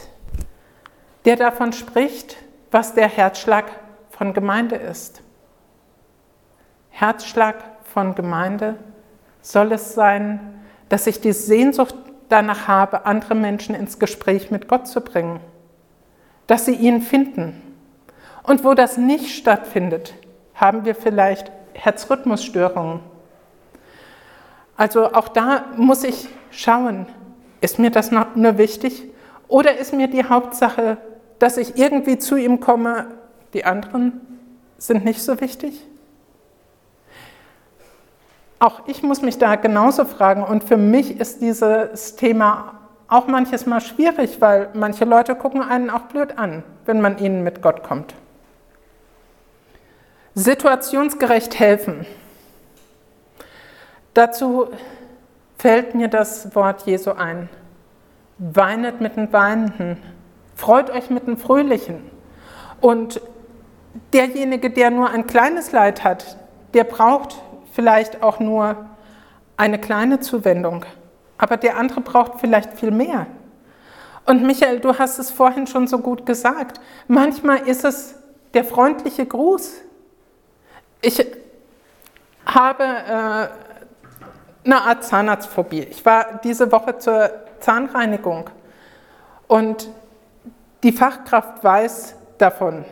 der 1.25 1.35
davon 1.35 1.73
spricht, 1.73 2.37
was 2.71 2.93
der 2.93 3.09
Herzschlag 3.09 3.65
von 4.09 4.33
Gemeinde 4.33 4.77
ist. 4.77 5.22
Herzschlag 6.93 7.55
von 7.83 8.15
Gemeinde 8.15 8.75
soll 9.41 9.73
es 9.73 9.93
sein, 9.93 10.63
dass 10.87 11.05
ich 11.07 11.19
die 11.19 11.33
Sehnsucht 11.33 11.95
danach 12.29 12.67
habe, 12.67 13.05
andere 13.05 13.35
Menschen 13.35 13.75
ins 13.75 13.99
Gespräch 13.99 14.51
mit 14.51 14.67
Gott 14.67 14.87
zu 14.87 15.01
bringen, 15.01 15.41
dass 16.47 16.65
sie 16.65 16.75
ihn 16.75 17.01
finden. 17.01 17.61
Und 18.43 18.63
wo 18.63 18.73
das 18.73 18.97
nicht 18.97 19.35
stattfindet, 19.35 20.13
haben 20.55 20.85
wir 20.85 20.95
vielleicht 20.95 21.51
Herzrhythmusstörungen 21.73 23.01
also 24.75 25.13
auch 25.13 25.27
da 25.27 25.65
muss 25.77 26.03
ich 26.03 26.27
schauen, 26.51 27.05
ist 27.61 27.79
mir 27.79 27.91
das 27.91 28.11
nur 28.11 28.57
wichtig 28.57 29.03
oder 29.47 29.77
ist 29.77 29.93
mir 29.93 30.07
die 30.07 30.25
Hauptsache, 30.25 30.97
dass 31.39 31.57
ich 31.57 31.77
irgendwie 31.77 32.17
zu 32.17 32.35
ihm 32.35 32.59
komme, 32.59 33.07
die 33.53 33.65
anderen 33.65 34.21
sind 34.77 35.05
nicht 35.05 35.21
so 35.21 35.39
wichtig? 35.39 35.79
Auch 38.63 38.83
ich 38.87 39.03
muss 39.03 39.21
mich 39.21 39.37
da 39.37 39.57
genauso 39.57 40.05
fragen 40.05 40.41
und 40.41 40.63
für 40.63 40.77
mich 40.77 41.19
ist 41.19 41.41
dieses 41.41 42.15
Thema 42.15 42.75
auch 43.09 43.27
manches 43.27 43.65
Mal 43.65 43.81
schwierig, 43.81 44.39
weil 44.39 44.69
manche 44.73 45.03
Leute 45.03 45.35
gucken 45.35 45.61
einen 45.61 45.89
auch 45.89 46.03
blöd 46.03 46.37
an, 46.37 46.63
wenn 46.85 47.01
man 47.01 47.17
ihnen 47.17 47.43
mit 47.43 47.61
Gott 47.61 47.83
kommt. 47.83 48.15
Situationsgerecht 50.35 51.59
helfen. 51.59 52.05
Dazu 54.13 54.69
fällt 55.57 55.93
mir 55.93 56.07
das 56.07 56.55
Wort 56.55 56.83
Jesu 56.85 57.11
ein. 57.11 57.49
Weinet 58.37 59.01
mit 59.01 59.17
den 59.17 59.33
Weinenden, 59.33 59.97
freut 60.55 60.89
euch 60.89 61.09
mit 61.09 61.27
den 61.27 61.35
Fröhlichen. 61.35 62.09
Und 62.79 63.19
derjenige, 64.13 64.69
der 64.69 64.89
nur 64.89 65.09
ein 65.09 65.27
kleines 65.27 65.73
Leid 65.73 66.05
hat, 66.05 66.37
der 66.73 66.85
braucht 66.85 67.35
vielleicht 67.73 68.23
auch 68.23 68.39
nur 68.39 68.75
eine 69.57 69.79
kleine 69.79 70.19
Zuwendung. 70.19 70.85
Aber 71.37 71.57
der 71.57 71.77
andere 71.77 72.01
braucht 72.01 72.39
vielleicht 72.39 72.73
viel 72.73 72.91
mehr. 72.91 73.27
Und 74.25 74.43
Michael, 74.43 74.79
du 74.79 74.97
hast 74.97 75.19
es 75.19 75.29
vorhin 75.29 75.67
schon 75.67 75.87
so 75.87 75.99
gut 75.99 76.25
gesagt. 76.25 76.79
Manchmal 77.07 77.67
ist 77.67 77.83
es 77.83 78.15
der 78.53 78.63
freundliche 78.63 79.25
Gruß. 79.25 79.81
Ich 81.01 81.25
habe 82.45 82.83
äh, 82.83 83.47
eine 84.65 84.81
Art 84.81 85.03
Zahnarztphobie. 85.03 85.81
Ich 85.81 86.05
war 86.05 86.39
diese 86.43 86.71
Woche 86.71 86.97
zur 86.97 87.29
Zahnreinigung 87.59 88.49
und 89.47 89.89
die 90.83 90.91
Fachkraft 90.91 91.63
weiß 91.63 92.15
davon, 92.37 92.85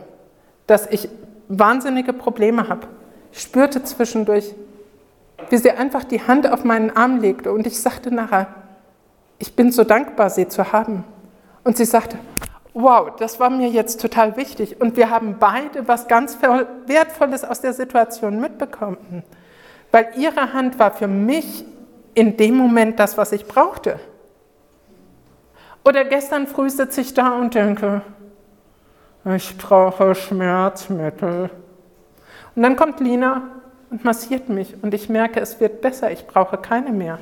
dass 0.66 0.86
ich 0.86 1.08
wahnsinnige 1.48 2.12
Probleme 2.12 2.68
habe. 2.68 2.86
Spürte 3.32 3.82
zwischendurch, 3.82 4.54
wie 5.50 5.56
sie 5.56 5.70
einfach 5.70 6.04
die 6.04 6.26
Hand 6.26 6.50
auf 6.50 6.64
meinen 6.64 6.94
Arm 6.94 7.20
legte 7.20 7.52
und 7.52 7.66
ich 7.66 7.80
sagte 7.80 8.14
nachher, 8.14 8.48
ich 9.38 9.56
bin 9.56 9.72
so 9.72 9.84
dankbar, 9.84 10.30
sie 10.30 10.48
zu 10.48 10.72
haben. 10.72 11.04
Und 11.64 11.76
sie 11.76 11.84
sagte, 11.84 12.18
wow, 12.74 13.10
das 13.16 13.40
war 13.40 13.50
mir 13.50 13.68
jetzt 13.68 14.00
total 14.00 14.36
wichtig 14.36 14.80
und 14.80 14.96
wir 14.96 15.10
haben 15.10 15.36
beide 15.38 15.86
was 15.86 16.08
ganz 16.08 16.38
Wertvolles 16.86 17.44
aus 17.44 17.60
der 17.60 17.72
Situation 17.72 18.40
mitbekommen 18.40 19.24
weil 19.92 20.08
ihre 20.16 20.52
Hand 20.52 20.78
war 20.78 20.90
für 20.90 21.06
mich 21.06 21.64
in 22.14 22.36
dem 22.36 22.56
Moment 22.56 22.98
das, 22.98 23.16
was 23.16 23.30
ich 23.30 23.46
brauchte. 23.46 24.00
Oder 25.84 26.04
gestern 26.04 26.46
früh 26.46 26.70
sitze 26.70 27.02
ich 27.02 27.14
da 27.14 27.36
und 27.36 27.54
denke, 27.54 28.02
ich 29.24 29.56
brauche 29.56 30.14
Schmerzmittel. 30.14 31.50
Und 32.54 32.62
dann 32.62 32.76
kommt 32.76 33.00
Lina 33.00 33.42
und 33.92 34.04
massiert 34.04 34.48
mich 34.48 34.74
und 34.82 34.94
ich 34.94 35.08
merke, 35.08 35.38
es 35.38 35.60
wird 35.60 35.82
besser, 35.82 36.10
ich 36.10 36.26
brauche 36.26 36.56
keine 36.56 36.90
mehr. 36.90 37.18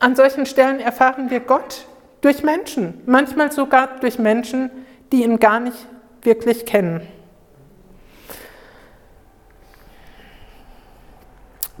An 0.00 0.16
solchen 0.16 0.46
Stellen 0.46 0.80
erfahren 0.80 1.30
wir 1.30 1.38
Gott 1.38 1.86
durch 2.22 2.42
Menschen, 2.42 3.00
manchmal 3.06 3.52
sogar 3.52 4.00
durch 4.00 4.18
Menschen, 4.18 4.70
die 5.12 5.22
ihn 5.22 5.38
gar 5.38 5.60
nicht 5.60 5.86
wirklich 6.22 6.66
kennen. 6.66 7.06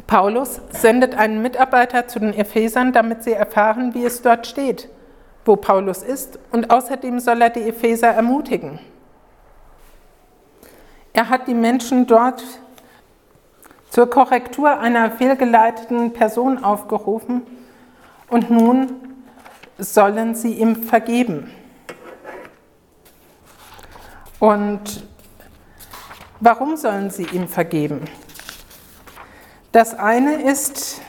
Paulus 0.06 0.60
sendet 0.70 1.16
einen 1.16 1.40
Mitarbeiter 1.40 2.06
zu 2.06 2.20
den 2.20 2.34
Ephesern, 2.34 2.92
damit 2.92 3.24
sie 3.24 3.32
erfahren, 3.32 3.94
wie 3.94 4.04
es 4.04 4.20
dort 4.20 4.46
steht. 4.46 4.88
wo 5.44 5.56
Paulus 5.56 6.04
ist, 6.04 6.38
und 6.52 6.70
außerdem 6.70 7.18
soll 7.18 7.42
er 7.42 7.50
die 7.50 7.62
Epheser 7.62 8.06
ermutigen. 8.06 8.78
Er 11.12 11.28
hat 11.28 11.46
die 11.46 11.54
Menschen 11.54 12.06
dort 12.06 12.42
zur 13.90 14.08
Korrektur 14.08 14.78
einer 14.78 15.10
fehlgeleiteten 15.10 16.14
Person 16.14 16.64
aufgerufen 16.64 17.42
und 18.28 18.50
nun 18.50 18.94
sollen 19.78 20.34
sie 20.34 20.54
ihm 20.54 20.76
vergeben. 20.82 21.52
Und 24.40 25.06
warum 26.40 26.76
sollen 26.76 27.10
sie 27.10 27.24
ihm 27.24 27.46
vergeben? 27.46 28.06
Das 29.72 29.94
eine 29.94 30.42
ist 30.42 31.02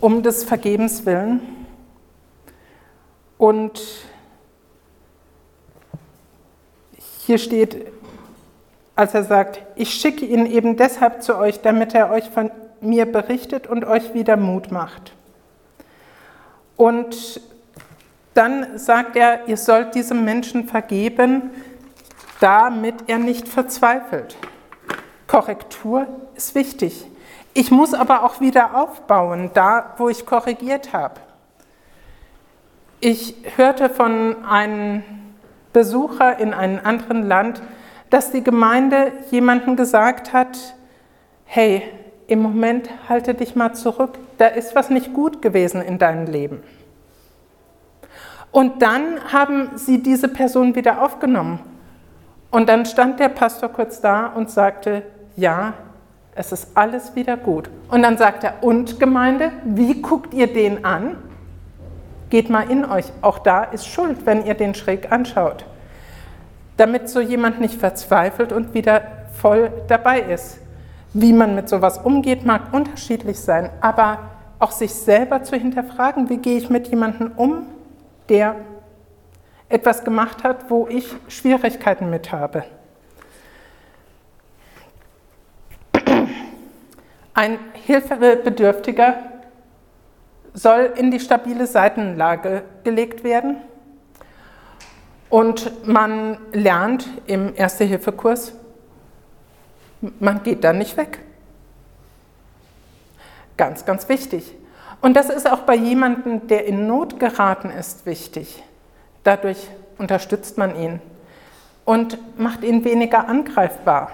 um 0.00 0.22
des 0.22 0.44
Vergebens 0.44 1.04
willen 1.06 1.66
und 3.38 4.01
hier 7.32 7.38
steht, 7.38 7.86
als 8.94 9.14
er 9.14 9.24
sagt, 9.24 9.62
ich 9.74 9.94
schicke 9.94 10.26
ihn 10.26 10.44
eben 10.44 10.76
deshalb 10.76 11.22
zu 11.22 11.38
euch, 11.38 11.62
damit 11.62 11.94
er 11.94 12.10
euch 12.10 12.28
von 12.28 12.50
mir 12.82 13.10
berichtet 13.10 13.66
und 13.66 13.86
euch 13.86 14.12
wieder 14.12 14.36
Mut 14.36 14.70
macht. 14.70 15.14
Und 16.76 17.40
dann 18.34 18.76
sagt 18.76 19.16
er, 19.16 19.48
ihr 19.48 19.56
sollt 19.56 19.94
diesem 19.94 20.26
Menschen 20.26 20.68
vergeben, 20.68 21.52
damit 22.38 22.96
er 23.06 23.16
nicht 23.16 23.48
verzweifelt. 23.48 24.36
Korrektur 25.26 26.06
ist 26.34 26.54
wichtig. 26.54 27.06
Ich 27.54 27.70
muss 27.70 27.94
aber 27.94 28.24
auch 28.24 28.42
wieder 28.42 28.74
aufbauen, 28.74 29.50
da 29.54 29.94
wo 29.96 30.10
ich 30.10 30.26
korrigiert 30.26 30.92
habe. 30.92 31.18
Ich 33.00 33.36
hörte 33.56 33.88
von 33.88 34.44
einem 34.44 35.21
Besucher 35.72 36.38
in 36.38 36.54
einem 36.54 36.80
anderen 36.82 37.26
Land, 37.26 37.62
dass 38.10 38.30
die 38.30 38.44
Gemeinde 38.44 39.12
jemandem 39.30 39.76
gesagt 39.76 40.32
hat, 40.32 40.74
hey, 41.44 41.82
im 42.26 42.40
Moment 42.40 42.88
halte 43.08 43.34
dich 43.34 43.56
mal 43.56 43.74
zurück, 43.74 44.18
da 44.38 44.46
ist 44.46 44.74
was 44.74 44.90
nicht 44.90 45.12
gut 45.12 45.42
gewesen 45.42 45.82
in 45.82 45.98
deinem 45.98 46.26
Leben. 46.26 46.62
Und 48.50 48.82
dann 48.82 49.32
haben 49.32 49.70
sie 49.76 50.02
diese 50.02 50.28
Person 50.28 50.74
wieder 50.74 51.02
aufgenommen. 51.02 51.60
Und 52.50 52.68
dann 52.68 52.84
stand 52.84 53.18
der 53.18 53.30
Pastor 53.30 53.70
kurz 53.70 54.00
da 54.02 54.26
und 54.26 54.50
sagte, 54.50 55.02
ja, 55.36 55.72
es 56.34 56.52
ist 56.52 56.76
alles 56.76 57.16
wieder 57.16 57.36
gut. 57.36 57.70
Und 57.90 58.02
dann 58.02 58.18
sagt 58.18 58.44
er, 58.44 58.62
und 58.62 59.00
Gemeinde, 59.00 59.52
wie 59.64 60.00
guckt 60.00 60.34
ihr 60.34 60.52
den 60.52 60.84
an? 60.84 61.16
Geht 62.32 62.48
mal 62.48 62.70
in 62.70 62.86
euch. 62.86 63.04
Auch 63.20 63.40
da 63.40 63.62
ist 63.62 63.86
Schuld, 63.86 64.24
wenn 64.24 64.46
ihr 64.46 64.54
den 64.54 64.74
schräg 64.74 65.12
anschaut. 65.12 65.66
Damit 66.78 67.10
so 67.10 67.20
jemand 67.20 67.60
nicht 67.60 67.74
verzweifelt 67.78 68.52
und 68.52 68.72
wieder 68.72 69.02
voll 69.34 69.70
dabei 69.88 70.20
ist. 70.20 70.58
Wie 71.12 71.34
man 71.34 71.54
mit 71.54 71.68
sowas 71.68 71.98
umgeht, 71.98 72.46
mag 72.46 72.72
unterschiedlich 72.72 73.38
sein, 73.38 73.68
aber 73.82 74.30
auch 74.60 74.70
sich 74.70 74.94
selber 74.94 75.42
zu 75.42 75.56
hinterfragen, 75.56 76.30
wie 76.30 76.38
gehe 76.38 76.56
ich 76.56 76.70
mit 76.70 76.88
jemandem 76.88 77.32
um, 77.36 77.66
der 78.30 78.56
etwas 79.68 80.02
gemacht 80.02 80.42
hat, 80.42 80.70
wo 80.70 80.88
ich 80.88 81.14
Schwierigkeiten 81.28 82.08
mit 82.08 82.32
habe. 82.32 82.64
Ein 87.34 87.58
Hilfebedürftiger 87.74 89.31
soll 90.54 90.92
in 90.96 91.10
die 91.10 91.20
stabile 91.20 91.66
Seitenlage 91.66 92.62
gelegt 92.84 93.24
werden 93.24 93.56
und 95.30 95.86
man 95.86 96.38
lernt 96.52 97.08
im 97.26 97.54
Erste-Hilfe-Kurs, 97.54 98.52
man 100.18 100.42
geht 100.42 100.64
da 100.64 100.72
nicht 100.72 100.96
weg. 100.96 101.20
Ganz, 103.56 103.84
ganz 103.84 104.08
wichtig. 104.08 104.54
Und 105.00 105.14
das 105.14 105.30
ist 105.30 105.50
auch 105.50 105.60
bei 105.60 105.74
jemandem, 105.74 106.46
der 106.48 106.66
in 106.66 106.86
Not 106.86 107.18
geraten 107.18 107.70
ist, 107.70 108.06
wichtig. 108.06 108.62
Dadurch 109.24 109.68
unterstützt 109.98 110.58
man 110.58 110.76
ihn 110.76 111.00
und 111.84 112.18
macht 112.38 112.62
ihn 112.62 112.84
weniger 112.84 113.28
angreifbar. 113.28 114.12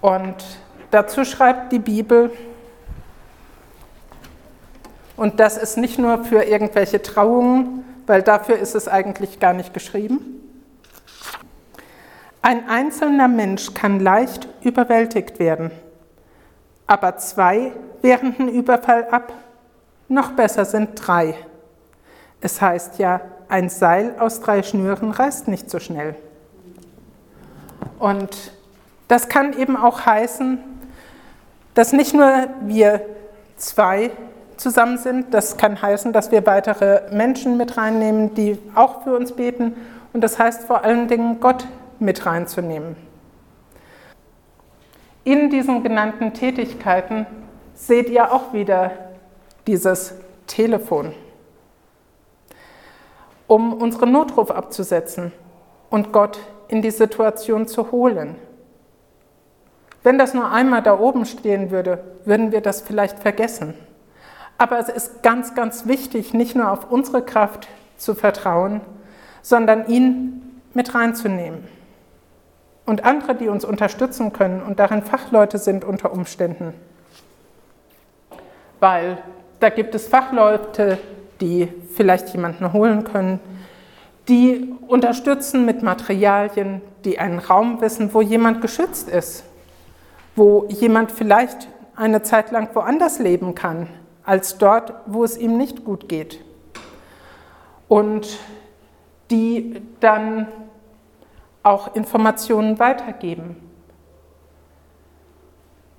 Und 0.00 0.36
dazu 0.90 1.24
schreibt 1.24 1.72
die 1.72 1.78
Bibel, 1.78 2.30
und 5.16 5.40
das 5.40 5.56
ist 5.56 5.76
nicht 5.76 5.98
nur 5.98 6.24
für 6.24 6.42
irgendwelche 6.42 7.00
Trauungen, 7.02 7.84
weil 8.06 8.22
dafür 8.22 8.58
ist 8.58 8.74
es 8.74 8.88
eigentlich 8.88 9.40
gar 9.40 9.52
nicht 9.52 9.72
geschrieben. 9.72 10.42
Ein 12.42 12.68
einzelner 12.68 13.26
Mensch 13.26 13.74
kann 13.74 13.98
leicht 13.98 14.46
überwältigt 14.62 15.38
werden, 15.38 15.70
aber 16.86 17.16
zwei 17.16 17.72
wehren 18.02 18.36
den 18.36 18.48
Überfall 18.48 19.08
ab. 19.10 19.32
Noch 20.08 20.32
besser 20.32 20.64
sind 20.64 20.90
drei. 20.94 21.34
Es 22.40 22.60
heißt 22.60 22.98
ja, 22.98 23.20
ein 23.48 23.68
Seil 23.68 24.14
aus 24.18 24.40
drei 24.40 24.62
Schnüren 24.62 25.10
reißt 25.10 25.48
nicht 25.48 25.70
so 25.70 25.80
schnell. 25.80 26.14
Und 27.98 28.52
das 29.08 29.28
kann 29.28 29.58
eben 29.58 29.76
auch 29.76 30.06
heißen, 30.06 30.58
dass 31.74 31.92
nicht 31.92 32.14
nur 32.14 32.48
wir 32.62 33.00
zwei 33.56 34.10
zusammen 34.56 34.98
sind, 34.98 35.32
das 35.34 35.56
kann 35.56 35.80
heißen, 35.80 36.12
dass 36.12 36.30
wir 36.30 36.46
weitere 36.46 37.02
Menschen 37.12 37.56
mit 37.56 37.76
reinnehmen, 37.76 38.34
die 38.34 38.58
auch 38.74 39.02
für 39.02 39.16
uns 39.16 39.32
beten. 39.32 39.74
Und 40.12 40.22
das 40.22 40.38
heißt 40.38 40.64
vor 40.64 40.84
allen 40.84 41.08
Dingen, 41.08 41.40
Gott 41.40 41.66
mit 41.98 42.26
reinzunehmen. 42.26 42.96
In 45.24 45.50
diesen 45.50 45.82
genannten 45.82 46.34
Tätigkeiten 46.34 47.26
seht 47.74 48.08
ihr 48.08 48.32
auch 48.32 48.52
wieder 48.52 48.92
dieses 49.66 50.14
Telefon, 50.46 51.12
um 53.46 53.72
unseren 53.72 54.12
Notruf 54.12 54.50
abzusetzen 54.50 55.32
und 55.90 56.12
Gott 56.12 56.38
in 56.68 56.82
die 56.82 56.90
Situation 56.90 57.66
zu 57.66 57.90
holen. 57.90 58.36
Wenn 60.02 60.18
das 60.18 60.34
nur 60.34 60.50
einmal 60.50 60.82
da 60.82 60.98
oben 60.98 61.24
stehen 61.24 61.72
würde, 61.72 62.04
würden 62.24 62.52
wir 62.52 62.60
das 62.60 62.80
vielleicht 62.80 63.18
vergessen. 63.18 63.74
Aber 64.58 64.78
es 64.78 64.88
ist 64.88 65.22
ganz, 65.22 65.54
ganz 65.54 65.86
wichtig, 65.86 66.32
nicht 66.32 66.56
nur 66.56 66.70
auf 66.70 66.90
unsere 66.90 67.22
Kraft 67.22 67.68
zu 67.96 68.14
vertrauen, 68.14 68.80
sondern 69.42 69.86
ihn 69.86 70.60
mit 70.74 70.94
reinzunehmen. 70.94 71.64
Und 72.84 73.04
andere, 73.04 73.34
die 73.34 73.48
uns 73.48 73.64
unterstützen 73.64 74.32
können 74.32 74.62
und 74.62 74.78
darin 74.78 75.02
Fachleute 75.02 75.58
sind 75.58 75.84
unter 75.84 76.12
Umständen. 76.12 76.72
Weil 78.80 79.18
da 79.60 79.70
gibt 79.70 79.94
es 79.94 80.06
Fachleute, 80.06 80.98
die 81.40 81.68
vielleicht 81.94 82.28
jemanden 82.28 82.72
holen 82.72 83.04
können, 83.04 83.40
die 84.28 84.74
unterstützen 84.86 85.64
mit 85.64 85.82
Materialien, 85.82 86.82
die 87.04 87.18
einen 87.18 87.38
Raum 87.38 87.80
wissen, 87.80 88.12
wo 88.12 88.20
jemand 88.20 88.60
geschützt 88.60 89.08
ist, 89.08 89.44
wo 90.34 90.66
jemand 90.68 91.12
vielleicht 91.12 91.68
eine 91.94 92.22
Zeit 92.22 92.50
lang 92.50 92.68
woanders 92.74 93.18
leben 93.18 93.54
kann, 93.54 93.88
als 94.26 94.58
dort, 94.58 94.92
wo 95.06 95.24
es 95.24 95.38
ihm 95.38 95.56
nicht 95.56 95.84
gut 95.84 96.08
geht. 96.08 96.44
Und 97.88 98.38
die 99.30 99.82
dann 100.00 100.48
auch 101.62 101.94
Informationen 101.94 102.78
weitergeben. 102.78 103.56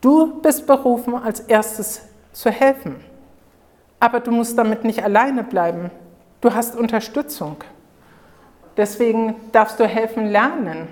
Du 0.02 0.42
bist 0.42 0.68
berufen, 0.68 1.16
als 1.16 1.42
erstes 1.42 2.08
zu 2.32 2.52
helfen. 2.52 3.04
Aber 4.00 4.20
du 4.20 4.32
musst 4.32 4.58
damit 4.58 4.84
nicht 4.84 5.04
alleine 5.04 5.44
bleiben. 5.44 5.92
Du 6.40 6.54
hast 6.54 6.76
Unterstützung. 6.76 7.58
Deswegen 8.78 9.36
darfst 9.52 9.80
du 9.80 9.88
helfen 9.88 10.28
lernen. 10.28 10.88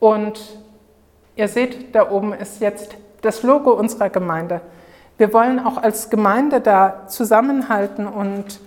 Und 0.00 0.40
ihr 1.36 1.48
seht, 1.48 1.94
da 1.94 2.10
oben 2.10 2.32
ist 2.32 2.60
jetzt 2.60 2.96
das 3.22 3.42
Logo 3.42 3.72
unserer 3.72 4.10
Gemeinde. 4.10 4.60
Wir 5.16 5.32
wollen 5.32 5.58
auch 5.58 5.76
als 5.76 6.10
Gemeinde 6.10 6.60
da 6.60 7.06
zusammenhalten 7.08 8.06
und 8.06 8.60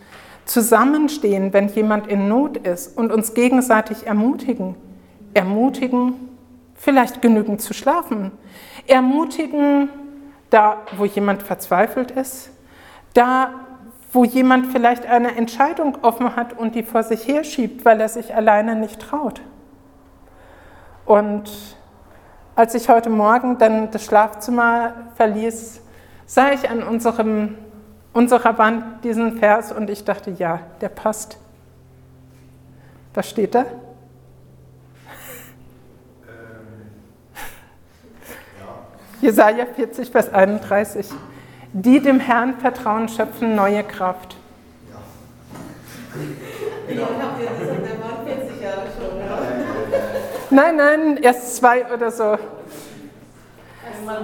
zusammenstehen, 0.45 1.53
wenn 1.53 1.69
jemand 1.69 2.07
in 2.07 2.27
Not 2.27 2.57
ist 2.57 2.97
und 2.97 3.11
uns 3.11 3.33
gegenseitig 3.33 4.05
ermutigen. 4.05 4.75
Ermutigen, 5.33 6.15
vielleicht 6.75 7.21
genügend 7.21 7.61
zu 7.61 7.73
schlafen. 7.73 8.31
Ermutigen, 8.87 9.89
da 10.49 10.77
wo 10.97 11.05
jemand 11.05 11.43
verzweifelt 11.43 12.11
ist. 12.11 12.49
Da 13.13 13.51
wo 14.13 14.25
jemand 14.25 14.67
vielleicht 14.67 15.05
eine 15.05 15.35
Entscheidung 15.37 15.97
offen 16.01 16.35
hat 16.35 16.57
und 16.57 16.75
die 16.75 16.83
vor 16.83 17.03
sich 17.03 17.27
herschiebt, 17.27 17.85
weil 17.85 18.01
er 18.01 18.09
sich 18.09 18.35
alleine 18.35 18.75
nicht 18.75 18.99
traut. 18.99 19.41
Und 21.05 21.77
als 22.55 22.75
ich 22.75 22.89
heute 22.89 23.09
Morgen 23.09 23.57
dann 23.57 23.91
das 23.91 24.03
Schlafzimmer 24.03 24.93
verließ, 25.15 25.81
sah 26.25 26.51
ich 26.51 26.69
an 26.69 26.83
unserem, 26.83 27.55
unserer 28.13 28.57
Wand 28.57 29.03
diesen 29.03 29.37
Vers 29.37 29.71
und 29.71 29.89
ich 29.89 30.03
dachte, 30.05 30.31
ja, 30.31 30.59
der 30.81 30.89
passt. 30.89 31.37
Was 33.13 33.29
steht 33.29 33.55
da? 33.55 33.65
Jesaja 39.21 39.65
40, 39.65 40.09
Vers 40.09 40.33
31. 40.33 41.07
Die 41.73 41.99
dem 42.01 42.19
Herrn 42.19 42.55
vertrauen, 42.55 43.07
schöpfen 43.07 43.55
neue 43.55 43.83
Kraft. 43.83 44.35
Genau. 46.87 47.03
Habt 47.03 47.41
ihr 47.41 47.47
gesagt, 47.47 47.85
der 47.85 47.99
war 48.01 48.25
40 48.25 48.61
Jahre 48.61 48.87
schon, 48.97 49.03
ja? 49.03 49.10
Nein, 50.51 50.75
nein, 50.75 51.17
erst 51.17 51.55
zwei 51.55 51.85
oder 51.93 52.11
so. 52.11 52.23
Also 52.23 52.41
man 54.05 54.17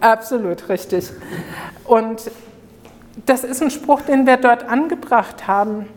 Absolut, 0.00 0.68
richtig. 0.68 1.10
Und 1.84 2.30
das 3.26 3.44
ist 3.44 3.62
ein 3.62 3.70
Spruch, 3.70 4.00
den 4.02 4.26
wir 4.26 4.36
dort 4.36 4.68
angebracht 4.68 5.46
haben, 5.46 5.88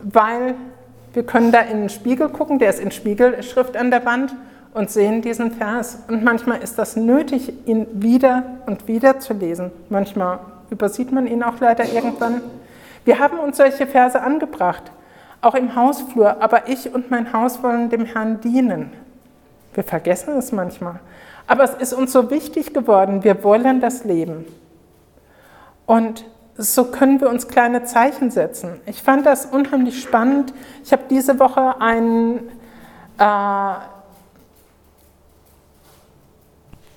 weil 0.00 0.54
wir 1.12 1.24
können 1.24 1.50
da 1.50 1.60
in 1.62 1.80
den 1.80 1.88
Spiegel 1.88 2.28
gucken, 2.28 2.60
der 2.60 2.70
ist 2.70 2.78
in 2.78 2.92
Spiegelschrift 2.92 3.76
an 3.76 3.90
der 3.90 4.04
Wand 4.06 4.36
und 4.74 4.90
sehen 4.90 5.22
diesen 5.22 5.50
Vers. 5.50 5.98
Und 6.06 6.22
manchmal 6.22 6.62
ist 6.62 6.78
das 6.78 6.94
nötig, 6.94 7.52
ihn 7.66 7.88
wieder 8.00 8.44
und 8.66 8.86
wieder 8.86 9.18
zu 9.18 9.32
lesen. 9.34 9.72
Manchmal 9.88 10.38
übersieht 10.70 11.10
man 11.10 11.26
ihn 11.26 11.42
auch 11.42 11.58
leider 11.58 11.84
irgendwann. 11.84 12.42
Wir 13.04 13.18
haben 13.18 13.40
uns 13.40 13.56
solche 13.56 13.88
Verse 13.88 14.20
angebracht, 14.20 14.92
auch 15.40 15.54
im 15.54 15.74
Hausflur. 15.74 16.42
Aber 16.42 16.68
ich 16.68 16.92
und 16.94 17.10
mein 17.10 17.32
Haus 17.32 17.62
wollen 17.62 17.90
dem 17.90 18.04
Herrn 18.04 18.40
dienen. 18.40 18.92
Wir 19.74 19.84
vergessen 19.84 20.36
es 20.36 20.52
manchmal. 20.52 21.00
Aber 21.46 21.64
es 21.64 21.74
ist 21.74 21.92
uns 21.92 22.12
so 22.12 22.30
wichtig 22.30 22.72
geworden, 22.72 23.24
wir 23.24 23.42
wollen 23.42 23.80
das 23.80 24.04
Leben. 24.04 24.46
Und 25.86 26.24
so 26.56 26.84
können 26.84 27.20
wir 27.20 27.28
uns 27.30 27.48
kleine 27.48 27.84
Zeichen 27.84 28.30
setzen. 28.30 28.80
Ich 28.86 29.02
fand 29.02 29.26
das 29.26 29.46
unheimlich 29.46 30.00
spannend. 30.00 30.52
Ich 30.84 30.92
habe 30.92 31.02
diese 31.08 31.40
Woche 31.40 31.80
einen 31.80 32.50
äh, 33.18 33.74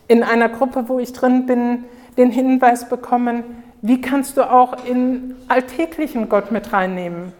in 0.07 0.23
einer 0.23 0.49
Gruppe, 0.49 0.89
wo 0.89 0.99
ich 0.99 1.13
drin 1.13 1.45
bin, 1.45 1.85
den 2.17 2.29
Hinweis 2.29 2.87
bekommen, 2.89 3.43
wie 3.81 3.99
kannst 3.99 4.37
du 4.37 4.49
auch 4.49 4.85
in 4.85 5.35
alltäglichen 5.47 6.29
Gott 6.29 6.51
mit 6.51 6.71
reinnehmen? 6.71 7.33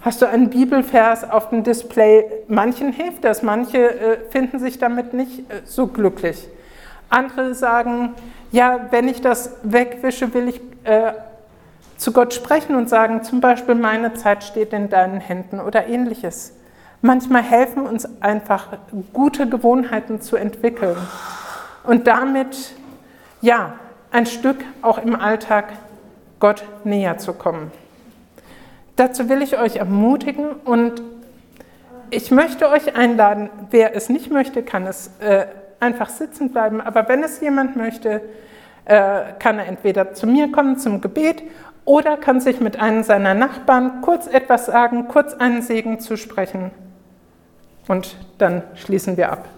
Hast 0.00 0.22
du 0.22 0.26
einen 0.26 0.48
Bibelvers 0.50 1.28
auf 1.28 1.50
dem 1.50 1.64
Display? 1.64 2.24
Manchen 2.46 2.92
hilft 2.92 3.24
das, 3.24 3.42
manche 3.42 3.78
äh, 3.78 4.18
finden 4.30 4.60
sich 4.60 4.78
damit 4.78 5.12
nicht 5.12 5.40
äh, 5.50 5.62
so 5.64 5.88
glücklich. 5.88 6.46
Andere 7.10 7.54
sagen, 7.54 8.14
ja, 8.52 8.86
wenn 8.90 9.08
ich 9.08 9.20
das 9.20 9.56
wegwische, 9.62 10.32
will 10.34 10.48
ich 10.48 10.60
äh, 10.84 11.12
zu 11.96 12.12
Gott 12.12 12.32
sprechen 12.32 12.76
und 12.76 12.88
sagen, 12.88 13.24
zum 13.24 13.40
Beispiel, 13.40 13.74
meine 13.74 14.14
Zeit 14.14 14.44
steht 14.44 14.72
in 14.72 14.88
deinen 14.88 15.20
Händen 15.20 15.58
oder 15.58 15.88
ähnliches. 15.88 16.52
Manchmal 17.02 17.42
helfen 17.42 17.86
uns 17.86 18.08
einfach 18.20 18.68
gute 19.12 19.48
Gewohnheiten 19.48 20.20
zu 20.20 20.36
entwickeln 20.36 20.96
und 21.84 22.06
damit, 22.06 22.72
ja, 23.40 23.74
ein 24.12 24.26
Stück 24.26 24.58
auch 24.80 24.98
im 24.98 25.16
Alltag 25.16 25.72
Gott 26.38 26.64
näher 26.84 27.18
zu 27.18 27.32
kommen. 27.32 27.72
Dazu 28.98 29.28
will 29.28 29.42
ich 29.42 29.56
euch 29.56 29.76
ermutigen 29.76 30.50
und 30.64 31.02
ich 32.10 32.32
möchte 32.32 32.68
euch 32.68 32.96
einladen, 32.96 33.48
wer 33.70 33.94
es 33.94 34.08
nicht 34.08 34.28
möchte, 34.32 34.64
kann 34.64 34.88
es 34.88 35.12
äh, 35.20 35.46
einfach 35.78 36.08
sitzen 36.08 36.50
bleiben, 36.50 36.80
aber 36.80 37.08
wenn 37.08 37.22
es 37.22 37.40
jemand 37.40 37.76
möchte, 37.76 38.22
äh, 38.86 39.20
kann 39.38 39.60
er 39.60 39.66
entweder 39.68 40.14
zu 40.14 40.26
mir 40.26 40.50
kommen 40.50 40.78
zum 40.78 41.00
Gebet 41.00 41.44
oder 41.84 42.16
kann 42.16 42.40
sich 42.40 42.58
mit 42.58 42.80
einem 42.80 43.04
seiner 43.04 43.34
Nachbarn 43.34 44.00
kurz 44.00 44.26
etwas 44.26 44.66
sagen, 44.66 45.06
kurz 45.06 45.32
einen 45.32 45.62
Segen 45.62 46.00
zusprechen 46.00 46.72
und 47.86 48.16
dann 48.38 48.64
schließen 48.74 49.16
wir 49.16 49.30
ab. 49.30 49.48